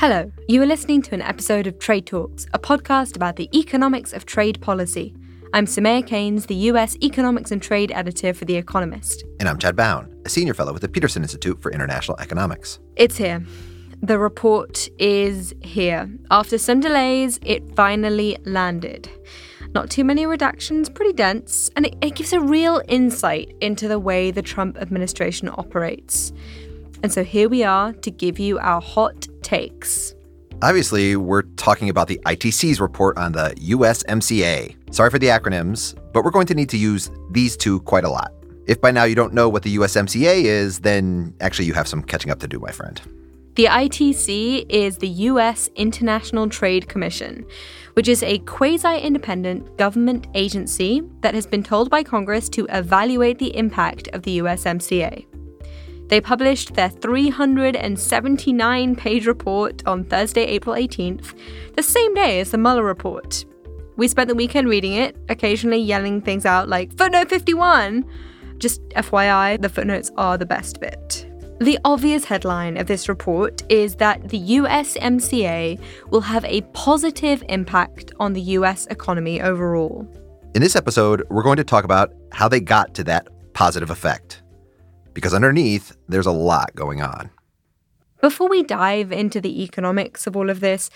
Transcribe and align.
Hello, 0.00 0.32
you 0.48 0.62
are 0.62 0.66
listening 0.66 1.02
to 1.02 1.14
an 1.14 1.20
episode 1.20 1.66
of 1.66 1.78
Trade 1.78 2.06
Talks, 2.06 2.46
a 2.54 2.58
podcast 2.58 3.16
about 3.16 3.36
the 3.36 3.50
economics 3.54 4.14
of 4.14 4.24
trade 4.24 4.58
policy. 4.62 5.14
I'm 5.52 5.66
Soumaya 5.66 6.06
Keynes, 6.06 6.46
the 6.46 6.54
US 6.54 6.96
Economics 7.02 7.50
and 7.50 7.60
Trade 7.60 7.92
Editor 7.92 8.32
for 8.32 8.46
The 8.46 8.56
Economist. 8.56 9.24
And 9.38 9.46
I'm 9.46 9.58
Chad 9.58 9.76
Bown, 9.76 10.10
a 10.24 10.30
senior 10.30 10.54
fellow 10.54 10.72
with 10.72 10.80
the 10.80 10.88
Peterson 10.88 11.20
Institute 11.20 11.60
for 11.60 11.70
International 11.70 12.18
Economics. 12.18 12.78
It's 12.96 13.18
here. 13.18 13.44
The 14.00 14.18
report 14.18 14.88
is 14.98 15.52
here. 15.60 16.10
After 16.30 16.56
some 16.56 16.80
delays, 16.80 17.38
it 17.42 17.76
finally 17.76 18.38
landed. 18.46 19.10
Not 19.74 19.90
too 19.90 20.04
many 20.04 20.24
redactions, 20.24 20.92
pretty 20.94 21.12
dense, 21.12 21.68
and 21.76 21.84
it, 21.84 21.94
it 22.00 22.14
gives 22.14 22.32
a 22.32 22.40
real 22.40 22.80
insight 22.88 23.54
into 23.60 23.86
the 23.86 23.98
way 23.98 24.30
the 24.30 24.40
Trump 24.40 24.78
administration 24.78 25.50
operates. 25.50 26.32
And 27.02 27.12
so 27.12 27.24
here 27.24 27.48
we 27.48 27.64
are 27.64 27.92
to 27.92 28.10
give 28.10 28.38
you 28.38 28.58
our 28.58 28.80
hot 28.80 29.26
takes. 29.42 30.14
Obviously, 30.62 31.16
we're 31.16 31.42
talking 31.56 31.88
about 31.88 32.08
the 32.08 32.20
ITC's 32.26 32.80
report 32.80 33.16
on 33.16 33.32
the 33.32 33.54
USMCA. 33.56 34.94
Sorry 34.94 35.10
for 35.10 35.18
the 35.18 35.28
acronyms, 35.28 35.94
but 36.12 36.22
we're 36.22 36.30
going 36.30 36.46
to 36.48 36.54
need 36.54 36.68
to 36.68 36.76
use 36.76 37.10
these 37.30 37.56
two 37.56 37.80
quite 37.80 38.04
a 38.04 38.10
lot. 38.10 38.32
If 38.66 38.80
by 38.80 38.90
now 38.90 39.04
you 39.04 39.14
don't 39.14 39.32
know 39.32 39.48
what 39.48 39.62
the 39.62 39.76
USMCA 39.76 40.44
is, 40.44 40.80
then 40.80 41.34
actually 41.40 41.64
you 41.64 41.72
have 41.72 41.88
some 41.88 42.02
catching 42.02 42.30
up 42.30 42.40
to 42.40 42.46
do, 42.46 42.58
my 42.58 42.70
friend. 42.70 43.00
The 43.56 43.64
ITC 43.64 44.66
is 44.68 44.98
the 44.98 45.08
US 45.08 45.70
International 45.76 46.48
Trade 46.48 46.88
Commission, 46.88 47.44
which 47.94 48.06
is 48.06 48.22
a 48.22 48.38
quasi 48.40 48.98
independent 48.98 49.76
government 49.76 50.28
agency 50.34 51.02
that 51.22 51.34
has 51.34 51.46
been 51.46 51.62
told 51.62 51.90
by 51.90 52.02
Congress 52.02 52.48
to 52.50 52.66
evaluate 52.70 53.38
the 53.38 53.56
impact 53.56 54.08
of 54.08 54.22
the 54.22 54.38
USMCA. 54.38 55.26
They 56.10 56.20
published 56.20 56.74
their 56.74 56.90
379 56.90 58.96
page 58.96 59.26
report 59.28 59.86
on 59.86 60.02
Thursday, 60.04 60.42
April 60.42 60.74
18th, 60.74 61.32
the 61.76 61.84
same 61.84 62.14
day 62.14 62.40
as 62.40 62.50
the 62.50 62.58
Mueller 62.58 62.82
report. 62.82 63.44
We 63.96 64.08
spent 64.08 64.26
the 64.26 64.34
weekend 64.34 64.68
reading 64.68 64.94
it, 64.94 65.16
occasionally 65.28 65.78
yelling 65.78 66.20
things 66.20 66.44
out 66.44 66.68
like, 66.68 66.92
footnote 66.98 67.28
51! 67.28 68.04
Just 68.58 68.82
FYI, 68.90 69.62
the 69.62 69.68
footnotes 69.68 70.10
are 70.16 70.36
the 70.36 70.44
best 70.44 70.80
bit. 70.80 71.28
The 71.60 71.78
obvious 71.84 72.24
headline 72.24 72.76
of 72.76 72.88
this 72.88 73.08
report 73.08 73.62
is 73.70 73.94
that 73.96 74.30
the 74.30 74.40
USMCA 74.40 75.78
will 76.10 76.22
have 76.22 76.44
a 76.44 76.62
positive 76.72 77.44
impact 77.48 78.12
on 78.18 78.32
the 78.32 78.40
US 78.40 78.86
economy 78.86 79.40
overall. 79.40 80.08
In 80.56 80.60
this 80.60 80.74
episode, 80.74 81.22
we're 81.30 81.44
going 81.44 81.58
to 81.58 81.64
talk 81.64 81.84
about 81.84 82.12
how 82.32 82.48
they 82.48 82.58
got 82.58 82.94
to 82.94 83.04
that 83.04 83.28
positive 83.52 83.90
effect 83.90 84.39
because 85.14 85.34
underneath, 85.34 85.96
there's 86.08 86.26
a 86.26 86.32
lot 86.32 86.74
going 86.74 87.02
on. 87.02 87.30
Before 88.20 88.48
we 88.48 88.62
dive 88.62 89.12
into 89.12 89.40
the 89.40 89.62
economics 89.62 90.26
of 90.26 90.36
all 90.36 90.50
of 90.50 90.60
this, 90.60 90.90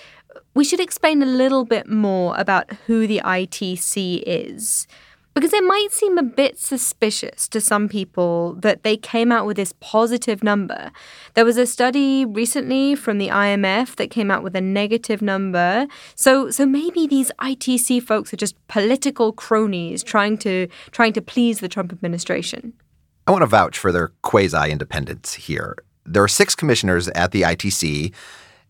we 0.54 0.64
should 0.64 0.80
explain 0.80 1.22
a 1.22 1.26
little 1.26 1.64
bit 1.64 1.88
more 1.88 2.36
about 2.36 2.70
who 2.86 3.06
the 3.06 3.22
ITC 3.24 4.22
is. 4.26 4.86
Because 5.34 5.52
it 5.52 5.64
might 5.64 5.88
seem 5.90 6.16
a 6.16 6.22
bit 6.22 6.60
suspicious 6.60 7.48
to 7.48 7.60
some 7.60 7.88
people 7.88 8.54
that 8.60 8.84
they 8.84 8.96
came 8.96 9.32
out 9.32 9.46
with 9.46 9.56
this 9.56 9.74
positive 9.80 10.44
number. 10.44 10.92
There 11.34 11.44
was 11.44 11.56
a 11.56 11.66
study 11.66 12.24
recently 12.24 12.94
from 12.94 13.18
the 13.18 13.28
IMF 13.28 13.96
that 13.96 14.10
came 14.10 14.30
out 14.30 14.44
with 14.44 14.54
a 14.54 14.60
negative 14.60 15.20
number. 15.20 15.88
So 16.14 16.52
so 16.52 16.66
maybe 16.66 17.08
these 17.08 17.32
ITC 17.40 18.04
folks 18.04 18.32
are 18.32 18.36
just 18.36 18.54
political 18.68 19.32
cronies 19.32 20.04
trying 20.04 20.38
to 20.38 20.68
trying 20.92 21.14
to 21.14 21.20
please 21.20 21.58
the 21.58 21.68
Trump 21.68 21.92
administration. 21.92 22.74
I 23.26 23.30
want 23.30 23.40
to 23.40 23.46
vouch 23.46 23.78
for 23.78 23.90
their 23.90 24.08
quasi 24.20 24.70
independence 24.70 25.32
here. 25.32 25.76
There 26.04 26.22
are 26.22 26.28
six 26.28 26.54
commissioners 26.54 27.08
at 27.08 27.30
the 27.30 27.40
ITC, 27.40 28.12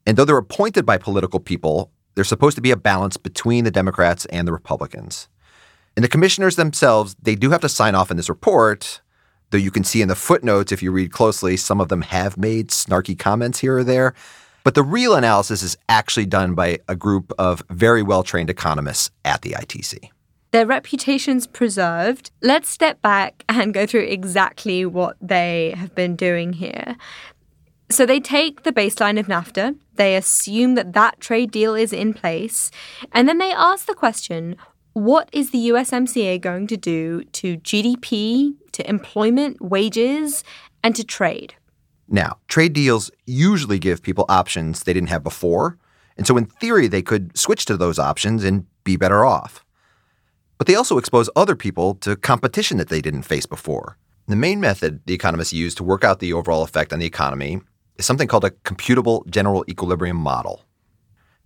and 0.06 0.16
though 0.16 0.24
they're 0.24 0.36
appointed 0.36 0.86
by 0.86 0.96
political 0.96 1.40
people, 1.40 1.90
there's 2.14 2.28
supposed 2.28 2.54
to 2.54 2.62
be 2.62 2.70
a 2.70 2.76
balance 2.76 3.16
between 3.16 3.64
the 3.64 3.72
Democrats 3.72 4.26
and 4.26 4.46
the 4.46 4.52
Republicans. 4.52 5.28
And 5.96 6.04
the 6.04 6.08
commissioners 6.08 6.54
themselves, 6.54 7.16
they 7.20 7.34
do 7.34 7.50
have 7.50 7.62
to 7.62 7.68
sign 7.68 7.96
off 7.96 8.12
on 8.12 8.16
this 8.16 8.28
report, 8.28 9.00
though 9.50 9.58
you 9.58 9.72
can 9.72 9.82
see 9.82 10.02
in 10.02 10.08
the 10.08 10.14
footnotes, 10.14 10.70
if 10.70 10.84
you 10.84 10.92
read 10.92 11.10
closely, 11.10 11.56
some 11.56 11.80
of 11.80 11.88
them 11.88 12.02
have 12.02 12.36
made 12.36 12.68
snarky 12.68 13.18
comments 13.18 13.58
here 13.58 13.78
or 13.78 13.84
there. 13.84 14.14
But 14.62 14.76
the 14.76 14.84
real 14.84 15.16
analysis 15.16 15.64
is 15.64 15.76
actually 15.88 16.26
done 16.26 16.54
by 16.54 16.78
a 16.88 16.94
group 16.94 17.32
of 17.40 17.64
very 17.70 18.04
well 18.04 18.22
trained 18.22 18.50
economists 18.50 19.10
at 19.24 19.42
the 19.42 19.50
ITC 19.50 20.10
their 20.54 20.66
reputations 20.66 21.48
preserved. 21.48 22.30
Let's 22.40 22.68
step 22.68 23.02
back 23.02 23.44
and 23.48 23.74
go 23.74 23.86
through 23.86 24.02
exactly 24.04 24.86
what 24.86 25.16
they 25.20 25.74
have 25.76 25.96
been 25.96 26.14
doing 26.14 26.52
here. 26.52 26.96
So 27.90 28.06
they 28.06 28.20
take 28.20 28.62
the 28.62 28.72
baseline 28.72 29.18
of 29.18 29.26
NAFTA, 29.26 29.76
they 29.96 30.14
assume 30.14 30.76
that 30.76 30.92
that 30.92 31.18
trade 31.18 31.50
deal 31.50 31.74
is 31.74 31.92
in 31.92 32.14
place, 32.14 32.70
and 33.12 33.28
then 33.28 33.38
they 33.38 33.52
ask 33.52 33.86
the 33.86 33.94
question 33.94 34.56
what 34.92 35.28
is 35.32 35.50
the 35.50 35.70
USMCA 35.70 36.40
going 36.40 36.68
to 36.68 36.76
do 36.76 37.24
to 37.24 37.56
GDP, 37.56 38.54
to 38.70 38.88
employment, 38.88 39.60
wages, 39.60 40.44
and 40.84 40.94
to 40.94 41.02
trade? 41.02 41.54
Now, 42.06 42.38
trade 42.46 42.74
deals 42.74 43.10
usually 43.26 43.80
give 43.80 44.04
people 44.04 44.24
options 44.28 44.84
they 44.84 44.92
didn't 44.92 45.08
have 45.08 45.24
before. 45.24 45.78
And 46.16 46.28
so, 46.28 46.36
in 46.36 46.46
theory, 46.46 46.86
they 46.86 47.02
could 47.02 47.36
switch 47.36 47.64
to 47.64 47.76
those 47.76 47.98
options 47.98 48.44
and 48.44 48.66
be 48.84 48.96
better 48.96 49.24
off. 49.24 49.63
But 50.58 50.66
they 50.66 50.74
also 50.74 50.98
expose 50.98 51.28
other 51.34 51.56
people 51.56 51.94
to 51.96 52.16
competition 52.16 52.78
that 52.78 52.88
they 52.88 53.00
didn't 53.00 53.22
face 53.22 53.46
before. 53.46 53.98
The 54.26 54.36
main 54.36 54.60
method 54.60 55.00
the 55.06 55.14
economists 55.14 55.52
use 55.52 55.74
to 55.76 55.84
work 55.84 56.04
out 56.04 56.20
the 56.20 56.32
overall 56.32 56.62
effect 56.62 56.92
on 56.92 56.98
the 56.98 57.06
economy 57.06 57.60
is 57.96 58.06
something 58.06 58.28
called 58.28 58.44
a 58.44 58.50
computable 58.50 59.26
general 59.28 59.64
equilibrium 59.68 60.16
model. 60.16 60.64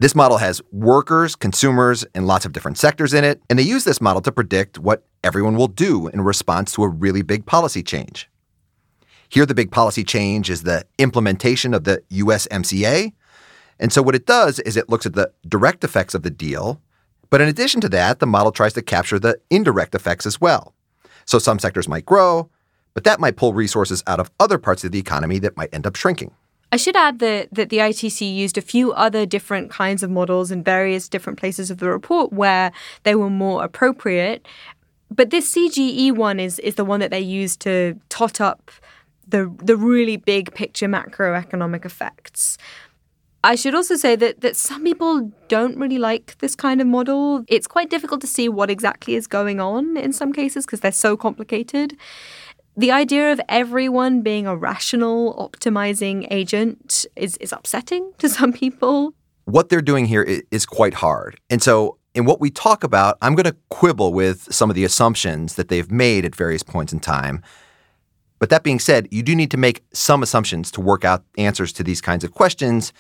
This 0.01 0.15
model 0.15 0.39
has 0.39 0.63
workers, 0.71 1.35
consumers, 1.35 2.05
and 2.15 2.27
lots 2.27 2.47
of 2.47 2.53
different 2.53 2.79
sectors 2.79 3.13
in 3.13 3.25
it, 3.25 3.43
and 3.51 3.59
they 3.59 3.65
use 3.65 3.83
this 3.83 4.01
model 4.01 4.23
to 4.23 4.31
predict 4.31 4.79
what 4.79 5.05
everyone 5.25 5.57
will 5.57 5.67
do 5.67 6.07
in 6.07 6.21
response 6.21 6.71
to 6.73 6.85
a 6.85 6.89
really 6.89 7.23
big 7.23 7.47
policy 7.47 7.83
change. 7.83 8.31
Here, 9.29 9.45
the 9.45 9.55
big 9.55 9.73
policy 9.73 10.05
change 10.05 10.51
is 10.51 10.63
the 10.63 10.87
implementation 10.99 11.75
of 11.75 11.83
the 11.83 12.03
USMCA. 12.13 13.13
And 13.81 13.93
so, 13.93 14.01
what 14.01 14.15
it 14.15 14.25
does 14.25 14.61
is 14.61 14.77
it 14.77 14.89
looks 14.89 15.05
at 15.05 15.15
the 15.15 15.33
direct 15.47 15.83
effects 15.83 16.15
of 16.15 16.23
the 16.23 16.31
deal 16.31 16.81
but 17.31 17.41
in 17.41 17.49
addition 17.49 17.81
to 17.83 17.89
that, 17.91 18.21
the 18.21 18.27
model 18.27 18.53
tries 18.53 18.73
to 18.75 18.83
capture 18.83 19.19
the 19.19 19.39
indirect 19.51 19.95
effects 19.95 20.27
as 20.27 20.41
well. 20.41 20.75
So 21.25 21.39
some 21.39 21.59
sectors 21.59 21.89
might 21.89 22.07
grow, 22.07 22.49
but 22.95 23.05
that 23.05 23.21
might 23.21 23.37
pull 23.37 23.53
resources 23.53 24.03
out 24.07 24.21
of 24.21 24.31
other 24.41 24.59
parts 24.59 24.83
of 24.85 24.93
the 24.93 24.99
economy 24.99 25.39
that 25.41 25.57
might 25.57 25.73
end 25.73 25.87
up 25.87 25.97
shrinking. 25.97 26.33
I 26.71 26.77
should 26.77 26.97
add 26.97 27.19
that, 27.21 27.49
that 27.53 27.71
the 27.71 27.79
ITC 27.79 28.35
used 28.35 28.59
a 28.59 28.63
few 28.63 28.93
other 28.93 29.25
different 29.25 29.71
kinds 29.71 30.03
of 30.03 30.11
models 30.11 30.51
in 30.51 30.63
various 30.63 31.09
different 31.09 31.39
places 31.39 31.71
of 31.71 31.79
the 31.79 31.89
report 31.89 32.33
where 32.33 32.73
they 33.05 33.15
were 33.15 33.31
more 33.31 33.65
appropriate. 33.65 34.47
But 35.11 35.31
this 35.31 35.55
CGE 35.55 36.13
one 36.13 36.39
is, 36.39 36.59
is 36.59 36.75
the 36.75 36.85
one 36.85 37.01
that 37.01 37.11
they 37.11 37.21
used 37.21 37.61
to 37.61 37.99
tot 38.11 38.41
up 38.41 38.71
the, 39.27 39.55
the 39.63 39.77
really 39.77 40.17
big 40.17 40.55
picture 40.55 40.89
macroeconomic 40.89 41.85
effects. 41.85 42.59
I 43.45 43.55
should 43.55 43.75
also 43.75 43.95
say 43.95 44.17
that 44.17 44.41
that 44.41 44.57
some 44.57 44.83
people 44.83 45.31
don't 45.49 45.79
really 45.79 45.99
like 45.99 46.37
this 46.39 46.57
kind 46.57 46.81
of 46.81 46.87
model. 46.87 47.45
It's 47.49 47.67
quite 47.67 47.89
difficult 47.89 48.21
to 48.23 48.27
see 48.27 48.49
what 48.49 48.71
exactly 48.71 49.15
is 49.15 49.27
going 49.27 49.61
on 49.61 49.97
in 49.97 50.13
some 50.13 50.33
cases 50.33 50.67
because 50.67 50.81
they're 50.81 50.93
so 50.93 51.17
complicated. 51.17 51.97
The 52.77 52.93
idea 52.93 53.33
of 53.33 53.41
everyone 53.49 54.23
being 54.23 54.47
a 54.47 54.57
rational 54.57 55.35
optimizing 55.35 56.27
agent 56.31 57.07
is, 57.17 57.37
is 57.39 57.53
upsetting 57.53 58.13
to 58.19 58.29
some 58.29 58.53
people. 58.53 59.15
What 59.45 59.69
they're 59.69 59.83
doing 59.83 60.07
here 60.07 60.43
is 60.51 60.67
quite 60.67 60.95
hard. 60.95 61.41
And 61.49 61.63
so, 61.63 61.99
in 62.15 62.25
what 62.25 62.41
we 62.41 62.51
talk 62.51 62.83
about, 62.83 63.19
I'm 63.23 63.35
going 63.35 63.45
to 63.45 63.57
quibble 63.71 64.13
with 64.13 64.53
some 64.53 64.69
of 64.71 64.77
the 64.77 64.85
assumptions 64.85 65.55
that 65.55 65.69
they've 65.69 65.91
made 65.91 66.25
at 66.25 66.35
various 66.35 66.63
points 66.63 66.93
in 66.93 67.01
time. 67.01 67.43
But 68.39 68.51
that 68.51 68.63
being 68.63 68.79
said, 68.79 69.09
you 69.11 69.23
do 69.23 69.35
need 69.35 69.51
to 69.53 69.57
make 69.57 69.85
some 69.93 70.23
assumptions 70.23 70.71
to 70.73 70.81
work 70.81 71.05
out 71.05 71.25
answers 71.37 71.73
to 71.75 71.83
these 71.85 72.01
kinds 72.01 72.25
of 72.25 72.33
questions. 72.33 72.93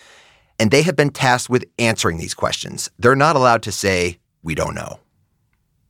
And 0.59 0.71
they 0.71 0.83
have 0.83 0.97
been 0.97 1.11
tasked 1.11 1.49
with 1.49 1.65
answering 1.78 2.19
these 2.19 2.34
questions. 2.34 2.91
They're 2.99 3.15
not 3.15 3.37
allowed 3.37 3.63
to 3.65 3.72
say, 3.72 4.19
we 4.43 4.55
don't 4.55 4.75
know. 4.75 5.01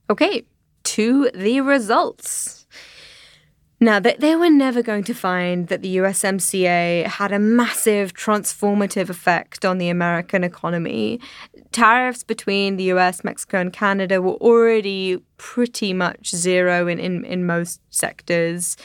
Okay, 0.09 0.45
to 0.83 1.29
the 1.33 1.61
results. 1.61 2.59
Now, 3.81 3.99
they 4.01 4.35
were 4.35 4.49
never 4.49 4.81
going 4.81 5.05
to 5.05 5.13
find 5.13 5.67
that 5.69 5.81
the 5.81 5.97
USMCA 5.97 7.05
had 7.05 7.31
a 7.31 7.39
massive 7.39 8.13
transformative 8.13 9.09
effect 9.09 9.63
on 9.63 9.77
the 9.77 9.87
American 9.87 10.43
economy. 10.43 11.21
Tariffs 11.71 12.25
between 12.25 12.75
the 12.75 12.91
US, 12.95 13.23
Mexico, 13.23 13.59
and 13.59 13.71
Canada 13.71 14.21
were 14.21 14.33
already 14.33 15.23
pretty 15.37 15.93
much 15.93 16.35
zero 16.35 16.87
in, 16.87 16.99
in, 16.99 17.23
in 17.23 17.45
most 17.45 17.79
sectors. 17.89 18.75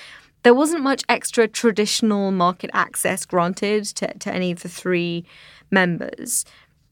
There 0.45 0.55
wasn't 0.55 0.83
much 0.83 1.05
extra 1.09 1.49
traditional 1.49 2.31
market 2.31 2.71
access 2.75 3.25
granted 3.25 3.85
to, 3.97 4.13
to 4.19 4.33
any 4.33 4.53
of 4.53 4.63
the 4.63 4.69
three 4.69 5.25
members. 5.71 6.45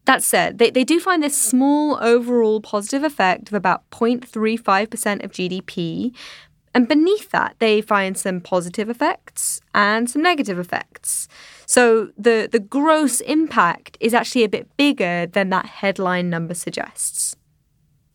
That 0.06 0.22
said, 0.22 0.56
they, 0.58 0.70
they 0.70 0.84
do 0.84 0.98
find 0.98 1.22
this 1.22 1.36
small 1.36 2.02
overall 2.02 2.62
positive 2.62 3.04
effect 3.04 3.48
of 3.48 3.54
about 3.54 3.88
0.35% 3.90 5.22
of 5.22 5.32
GDP. 5.32 6.16
And 6.74 6.88
beneath 6.88 7.30
that, 7.30 7.56
they 7.58 7.82
find 7.82 8.16
some 8.16 8.40
positive 8.40 8.88
effects 8.88 9.60
and 9.74 10.08
some 10.08 10.22
negative 10.22 10.58
effects. 10.58 11.28
So 11.66 12.08
the, 12.16 12.48
the 12.50 12.58
gross 12.58 13.20
impact 13.20 13.98
is 14.00 14.14
actually 14.14 14.44
a 14.44 14.48
bit 14.48 14.74
bigger 14.78 15.26
than 15.26 15.50
that 15.50 15.66
headline 15.66 16.30
number 16.30 16.54
suggests. 16.54 17.36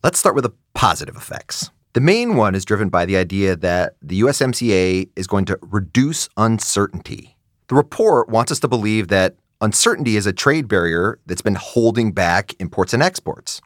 Let's 0.02 0.18
start 0.18 0.34
with 0.34 0.44
the 0.44 0.52
positive 0.74 1.16
effects. 1.16 1.70
The 1.98 2.04
main 2.04 2.36
one 2.36 2.54
is 2.54 2.64
driven 2.64 2.90
by 2.90 3.06
the 3.06 3.16
idea 3.16 3.56
that 3.56 3.96
the 4.00 4.20
USMCA 4.20 5.08
is 5.16 5.26
going 5.26 5.46
to 5.46 5.58
reduce 5.60 6.28
uncertainty. 6.36 7.36
The 7.66 7.74
report 7.74 8.28
wants 8.28 8.52
us 8.52 8.60
to 8.60 8.68
believe 8.68 9.08
that 9.08 9.34
uncertainty 9.60 10.16
is 10.16 10.24
a 10.24 10.32
trade 10.32 10.68
barrier 10.68 11.18
that's 11.26 11.42
been 11.42 11.56
holding 11.56 12.12
back 12.12 12.54
imports 12.60 12.94
and 12.94 13.02
exports. 13.02 13.60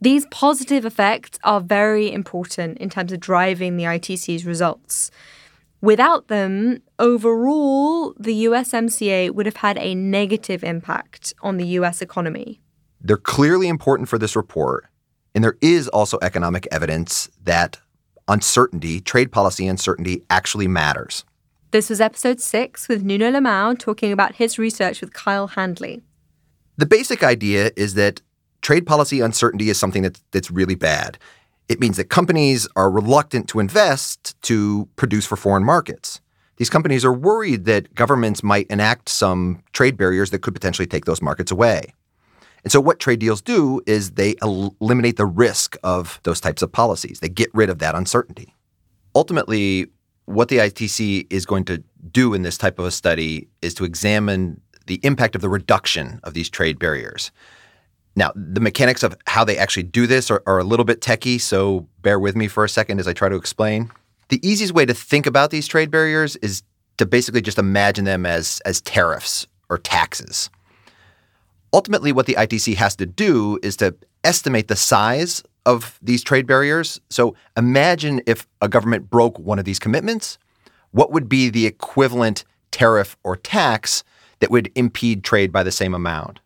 These 0.00 0.24
positive 0.30 0.84
effects 0.84 1.40
are 1.42 1.60
very 1.60 2.12
important 2.12 2.78
in 2.78 2.90
terms 2.90 3.10
of 3.10 3.18
driving 3.18 3.76
the 3.76 3.82
ITC's 3.82 4.46
results. 4.46 5.10
Without 5.80 6.28
them, 6.28 6.80
overall, 7.00 8.14
the 8.16 8.44
USMCA 8.44 9.32
would 9.32 9.46
have 9.46 9.56
had 9.56 9.78
a 9.78 9.96
negative 9.96 10.62
impact 10.62 11.34
on 11.42 11.56
the 11.56 11.66
US 11.78 12.00
economy. 12.00 12.60
They're 13.00 13.16
clearly 13.16 13.66
important 13.66 14.08
for 14.08 14.16
this 14.16 14.36
report, 14.36 14.86
and 15.34 15.42
there 15.42 15.56
is 15.60 15.88
also 15.88 16.18
economic 16.22 16.66
evidence 16.70 17.28
that 17.42 17.78
uncertainty, 18.28 19.00
trade 19.00 19.32
policy 19.32 19.66
uncertainty, 19.66 20.22
actually 20.30 20.68
matters. 20.68 21.24
This 21.72 21.90
was 21.90 22.00
episode 22.00 22.40
six 22.40 22.88
with 22.88 23.02
Nuno 23.02 23.32
Limão 23.32 23.78
talking 23.78 24.12
about 24.12 24.36
his 24.36 24.58
research 24.58 25.00
with 25.00 25.12
Kyle 25.12 25.48
Handley. 25.48 26.02
The 26.76 26.86
basic 26.86 27.22
idea 27.22 27.72
is 27.76 27.94
that 27.94 28.20
trade 28.62 28.86
policy 28.86 29.20
uncertainty 29.20 29.70
is 29.70 29.78
something 29.78 30.02
that's, 30.02 30.22
that's 30.30 30.50
really 30.50 30.76
bad. 30.76 31.18
It 31.68 31.80
means 31.80 31.96
that 31.96 32.04
companies 32.04 32.68
are 32.76 32.90
reluctant 32.90 33.48
to 33.48 33.60
invest 33.60 34.40
to 34.42 34.88
produce 34.96 35.26
for 35.26 35.36
foreign 35.36 35.64
markets. 35.64 36.20
These 36.56 36.70
companies 36.70 37.04
are 37.04 37.12
worried 37.12 37.64
that 37.64 37.94
governments 37.94 38.42
might 38.42 38.68
enact 38.68 39.08
some 39.08 39.62
trade 39.72 39.96
barriers 39.96 40.30
that 40.30 40.42
could 40.42 40.54
potentially 40.54 40.86
take 40.86 41.04
those 41.04 41.20
markets 41.20 41.50
away. 41.50 41.94
And 42.64 42.72
so, 42.72 42.80
what 42.80 42.98
trade 42.98 43.20
deals 43.20 43.42
do 43.42 43.82
is 43.86 44.12
they 44.12 44.34
el- 44.42 44.74
eliminate 44.80 45.16
the 45.16 45.26
risk 45.26 45.76
of 45.84 46.18
those 46.24 46.40
types 46.40 46.62
of 46.62 46.72
policies. 46.72 47.20
They 47.20 47.28
get 47.28 47.50
rid 47.54 47.70
of 47.70 47.78
that 47.78 47.94
uncertainty. 47.94 48.54
Ultimately, 49.14 49.88
what 50.24 50.48
the 50.48 50.56
ITC 50.56 51.26
is 51.30 51.44
going 51.44 51.66
to 51.66 51.84
do 52.10 52.34
in 52.34 52.42
this 52.42 52.56
type 52.56 52.78
of 52.78 52.86
a 52.86 52.90
study 52.90 53.48
is 53.60 53.74
to 53.74 53.84
examine 53.84 54.60
the 54.86 54.98
impact 55.02 55.34
of 55.34 55.42
the 55.42 55.48
reduction 55.48 56.20
of 56.24 56.34
these 56.34 56.48
trade 56.48 56.78
barriers. 56.78 57.30
Now, 58.16 58.32
the 58.34 58.60
mechanics 58.60 59.02
of 59.02 59.16
how 59.26 59.44
they 59.44 59.58
actually 59.58 59.84
do 59.84 60.06
this 60.06 60.30
are, 60.30 60.42
are, 60.46 60.58
a 60.58 60.64
little 60.64 60.84
bit 60.84 61.00
techy, 61.00 61.38
so 61.38 61.88
bear 62.00 62.18
with 62.18 62.36
me 62.36 62.48
for 62.48 62.64
a 62.64 62.68
second 62.68 63.00
as 63.00 63.08
I 63.08 63.12
try 63.12 63.28
to 63.28 63.36
explain. 63.36 63.90
The 64.28 64.46
easiest 64.46 64.72
way 64.72 64.86
to 64.86 64.94
think 64.94 65.26
about 65.26 65.50
these 65.50 65.66
trade 65.66 65.90
barriers 65.90 66.36
is 66.36 66.62
to 66.98 67.06
basically 67.06 67.42
just 67.42 67.58
imagine 67.58 68.04
them 68.04 68.24
as, 68.24 68.60
as 68.64 68.80
tariffs 68.80 69.46
or 69.68 69.78
taxes. 69.78 70.48
Ultimately, 71.74 72.12
what 72.12 72.26
the 72.26 72.34
ITC 72.34 72.76
has 72.76 72.94
to 72.96 73.04
do 73.04 73.58
is 73.60 73.76
to 73.78 73.96
estimate 74.22 74.68
the 74.68 74.76
size 74.76 75.42
of 75.66 75.98
these 76.00 76.22
trade 76.22 76.46
barriers. 76.46 77.00
So 77.10 77.34
imagine 77.56 78.22
if 78.26 78.46
a 78.60 78.68
government 78.68 79.10
broke 79.10 79.40
one 79.40 79.58
of 79.58 79.64
these 79.64 79.80
commitments, 79.80 80.38
what 80.92 81.10
would 81.10 81.28
be 81.28 81.50
the 81.50 81.66
equivalent 81.66 82.44
tariff 82.70 83.16
or 83.24 83.34
tax 83.34 84.04
that 84.38 84.52
would 84.52 84.70
impede 84.76 85.24
trade 85.24 85.50
by 85.50 85.64
the 85.64 85.72
same 85.72 85.94
amount? 85.94 86.38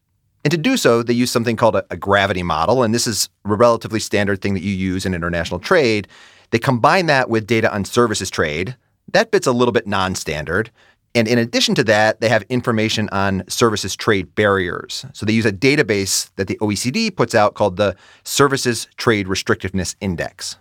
And 0.45 0.51
to 0.51 0.57
do 0.57 0.79
so, 0.79 1.03
they 1.03 1.13
use 1.13 1.31
something 1.31 1.57
called 1.57 1.77
a, 1.77 1.85
a, 1.91 1.97
gravity 1.99 2.43
model. 2.43 2.83
And 2.83 2.95
this 2.95 3.07
is 3.07 3.29
a 3.45 3.55
relatively 3.55 4.01
standard 4.01 4.41
thing 4.41 4.55
that 4.55 4.63
you 4.63 4.73
use 4.73 5.05
in 5.05 5.13
international 5.13 5.61
trade. 5.61 6.09
They 6.53 6.59
combine 6.59 7.05
that 7.07 7.29
with 7.29 7.47
data 7.47 7.71
on 7.71 7.85
services 7.85 8.31
trade. 8.31 8.77
That 9.13 9.31
bit's 9.31 9.47
a 9.47 9.53
little 9.53 9.73
bit 9.73 9.87
non 9.87 10.15
standard. 10.15 10.71
And 11.15 11.27
in 11.27 11.39
addition 11.39 11.75
to 11.77 11.85
that, 11.85 12.21
they 12.21 12.29
have 12.29 12.43
information 12.49 13.09
on 13.11 13.43
services 13.49 13.97
trade 13.97 14.35
barriers. 14.35 15.05
So 15.13 15.25
they 15.25 15.33
use 15.33 15.47
a 15.47 15.53
database 15.53 16.31
that 16.37 16.49
the 16.49 16.57
OECD 16.59 17.15
puts 17.15 17.35
out 17.35 17.55
called 17.55 17.77
the 17.77 17.97
Services 18.25 18.89
Trade 18.97 19.27
Restrictiveness 19.27 19.97
Index. 20.01 20.57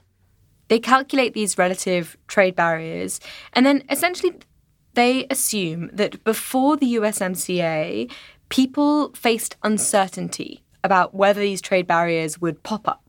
They 0.70 0.80
calculate 0.80 1.34
these 1.34 1.58
relative 1.58 2.18
trade 2.28 2.56
barriers 2.56 3.20
and 3.54 3.66
then 3.66 3.84
essentially 3.90 4.34
they 4.96 5.28
assume 5.30 5.90
that 5.94 6.24
before 6.24 6.76
the 6.76 6.96
USMCA, 6.96 8.12
people 8.50 9.12
faced 9.14 9.56
uncertainty 9.64 10.64
about 10.84 11.14
whether 11.14 11.40
these 11.40 11.62
trade 11.62 11.86
barriers 11.86 12.42
would 12.42 12.64
pop 12.64 12.88
up. 12.88 13.07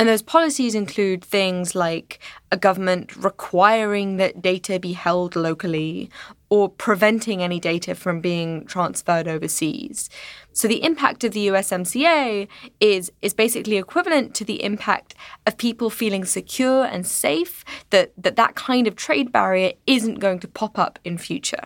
And 0.00 0.08
those 0.08 0.22
policies 0.22 0.74
include 0.74 1.22
things 1.22 1.74
like 1.74 2.20
a 2.50 2.56
government 2.56 3.14
requiring 3.16 4.16
that 4.16 4.40
data 4.40 4.80
be 4.80 4.94
held 4.94 5.36
locally 5.36 6.08
or 6.48 6.70
preventing 6.70 7.42
any 7.42 7.60
data 7.60 7.94
from 7.94 8.22
being 8.22 8.64
transferred 8.64 9.28
overseas. 9.28 10.08
So 10.54 10.66
the 10.68 10.82
impact 10.82 11.22
of 11.22 11.34
the 11.34 11.48
USMCA 11.48 12.48
is 12.80 13.12
is 13.20 13.34
basically 13.34 13.76
equivalent 13.76 14.34
to 14.36 14.44
the 14.46 14.64
impact 14.64 15.14
of 15.46 15.58
people 15.58 15.90
feeling 15.90 16.24
secure 16.24 16.86
and 16.86 17.06
safe 17.06 17.62
that 17.90 18.14
that, 18.16 18.36
that 18.36 18.54
kind 18.54 18.86
of 18.86 18.96
trade 18.96 19.30
barrier 19.30 19.74
isn't 19.86 20.18
going 20.18 20.38
to 20.38 20.48
pop 20.48 20.78
up 20.78 20.98
in 21.04 21.18
future. 21.18 21.64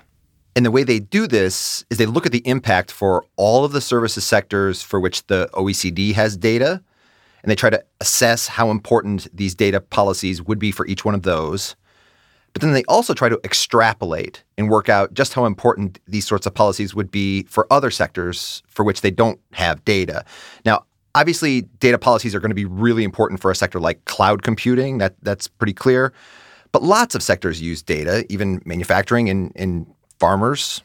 And 0.57 0.67
the 0.67 0.73
way 0.73 0.83
they 0.83 0.99
do 0.99 1.29
this 1.29 1.85
is 1.89 1.99
they 1.99 2.07
look 2.07 2.27
at 2.27 2.33
the 2.33 2.45
impact 2.49 2.91
for 2.91 3.25
all 3.37 3.65
of 3.65 3.71
the 3.71 3.81
services 3.81 4.25
sectors 4.25 4.83
for 4.83 4.99
which 4.99 5.25
the 5.29 5.49
OECD 5.53 6.15
has 6.15 6.37
data, 6.37 6.83
and 7.45 7.51
they 7.51 7.55
try 7.55 7.69
to 7.69 7.85
assess 8.01 8.49
how 8.49 8.71
important 8.71 9.29
these 9.37 9.55
data 9.55 9.79
policies 9.79 10.41
would 10.41 10.59
be 10.59 10.73
for 10.73 10.87
each 10.87 11.05
one 11.05 11.15
of 11.15 11.25
those. 11.25 11.77
But 12.55 12.63
then 12.63 12.73
they 12.73 12.85
also 12.85 13.13
try 13.13 13.29
to 13.29 13.39
extrapolate 13.45 14.43
and 14.57 14.71
work 14.71 14.89
out 14.89 15.13
just 15.13 15.35
how 15.35 15.45
important 15.45 15.99
these 16.09 16.27
sorts 16.27 16.47
of 16.47 16.55
policies 16.55 16.95
would 16.95 17.11
be 17.11 17.43
for 17.43 17.71
other 17.71 17.91
sectors 17.91 18.63
for 18.67 18.83
which 18.83 19.03
they 19.03 19.11
don't 19.11 19.39
have 19.53 19.85
data. 19.85 20.25
Now, 20.65 20.87
obviously, 21.15 21.63
data 21.81 21.99
policies 21.99 22.35
are 22.35 22.41
going 22.41 22.51
to 22.51 22.55
be 22.55 22.65
really 22.65 23.05
important 23.05 23.43
for 23.43 23.51
a 23.51 23.55
sector 23.55 23.79
like 23.79 24.03
cloud 24.07 24.43
computing. 24.43 24.97
That 24.97 25.15
that's 25.21 25.47
pretty 25.47 25.75
clear. 25.75 26.15
But 26.73 26.83
lots 26.83 27.15
of 27.15 27.23
sectors 27.23 27.61
use 27.61 27.83
data, 27.83 28.25
even 28.31 28.63
manufacturing 28.65 29.29
and, 29.29 29.53
and 29.55 29.87
farmers. 30.19 30.83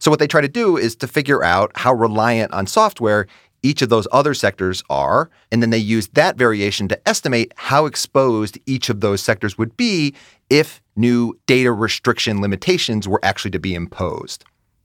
So 0.00 0.10
what 0.10 0.20
they 0.20 0.26
try 0.26 0.42
to 0.42 0.48
do 0.48 0.76
is 0.76 0.94
to 0.96 1.08
figure 1.08 1.42
out 1.42 1.72
how 1.76 1.94
reliant 1.94 2.52
on 2.52 2.66
software 2.66 3.26
each 3.62 3.82
of 3.82 3.88
those 3.88 4.06
other 4.12 4.34
sectors 4.34 4.82
are, 4.88 5.30
and 5.50 5.62
then 5.62 5.70
they 5.70 5.78
use 5.78 6.08
that 6.08 6.36
variation 6.36 6.88
to 6.88 7.08
estimate 7.08 7.52
how 7.56 7.86
exposed 7.86 8.58
each 8.66 8.88
of 8.88 9.00
those 9.00 9.20
sectors 9.20 9.58
would 9.58 9.76
be 9.76 10.14
if 10.50 10.80
new 10.96 11.38
data 11.46 11.72
restriction 11.72 12.40
limitations 12.40 13.08
were 13.08 13.20
actually 13.24 13.50
to 13.50 13.58
be 13.58 13.74
imposed. 13.74 14.44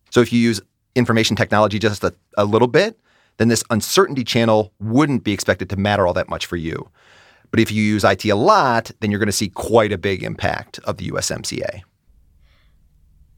So 0.09 0.21
if 0.21 0.33
you 0.33 0.39
use 0.39 0.61
information 0.95 1.35
technology 1.35 1.79
just 1.79 2.03
a, 2.03 2.13
a 2.37 2.45
little 2.45 2.67
bit, 2.67 2.99
then 3.37 3.47
this 3.47 3.63
uncertainty 3.69 4.23
channel 4.23 4.73
wouldn't 4.79 5.23
be 5.23 5.33
expected 5.33 5.69
to 5.69 5.75
matter 5.75 6.05
all 6.05 6.13
that 6.13 6.29
much 6.29 6.45
for 6.45 6.55
you. 6.55 6.89
But 7.51 7.59
if 7.59 7.71
you 7.71 7.83
use 7.83 8.03
IT 8.03 8.25
a 8.25 8.35
lot, 8.35 8.91
then 8.99 9.11
you're 9.11 9.19
going 9.19 9.27
to 9.27 9.31
see 9.31 9.49
quite 9.49 9.91
a 9.91 9.97
big 9.97 10.23
impact 10.23 10.79
of 10.85 10.97
the 10.97 11.09
USMCA. 11.09 11.81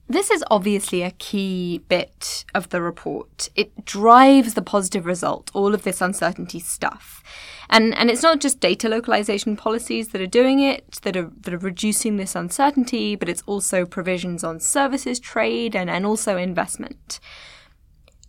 This 0.07 0.29
is 0.29 0.43
obviously 0.51 1.01
a 1.01 1.11
key 1.11 1.79
bit 1.89 2.45
of 2.53 2.69
the 2.69 2.81
report. 2.81 3.49
It 3.55 3.85
drives 3.85 4.53
the 4.53 4.61
positive 4.61 5.05
result, 5.05 5.49
all 5.55 5.73
of 5.73 5.83
this 5.83 5.99
uncertainty 5.99 6.59
stuff. 6.59 7.23
And 7.71 7.95
and 7.95 8.11
it's 8.11 8.21
not 8.21 8.39
just 8.39 8.59
data 8.59 8.87
localization 8.87 9.57
policies 9.57 10.09
that 10.09 10.21
are 10.21 10.27
doing 10.27 10.59
it, 10.59 10.99
that 11.01 11.17
are 11.17 11.31
that 11.41 11.53
are 11.55 11.57
reducing 11.57 12.17
this 12.17 12.35
uncertainty, 12.35 13.15
but 13.15 13.29
it's 13.29 13.41
also 13.47 13.85
provisions 13.85 14.43
on 14.43 14.59
services 14.59 15.19
trade 15.19 15.75
and, 15.75 15.89
and 15.89 16.05
also 16.05 16.37
investment. 16.37 17.19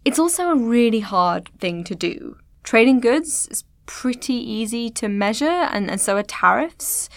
It's 0.07 0.19
also 0.19 0.51
a 0.51 0.57
really 0.57 1.01
hard 1.01 1.51
thing 1.59 1.85
to 1.85 1.95
do. 1.95 2.39
Trading 2.63 3.01
goods 3.01 3.49
is 3.51 3.65
pretty 3.85 4.35
easy 4.35 4.89
to 4.91 5.09
measure 5.09 5.45
and, 5.45 5.91
and 5.91 6.01
so 6.01 6.17
are 6.17 6.23
tariffs 6.23 7.11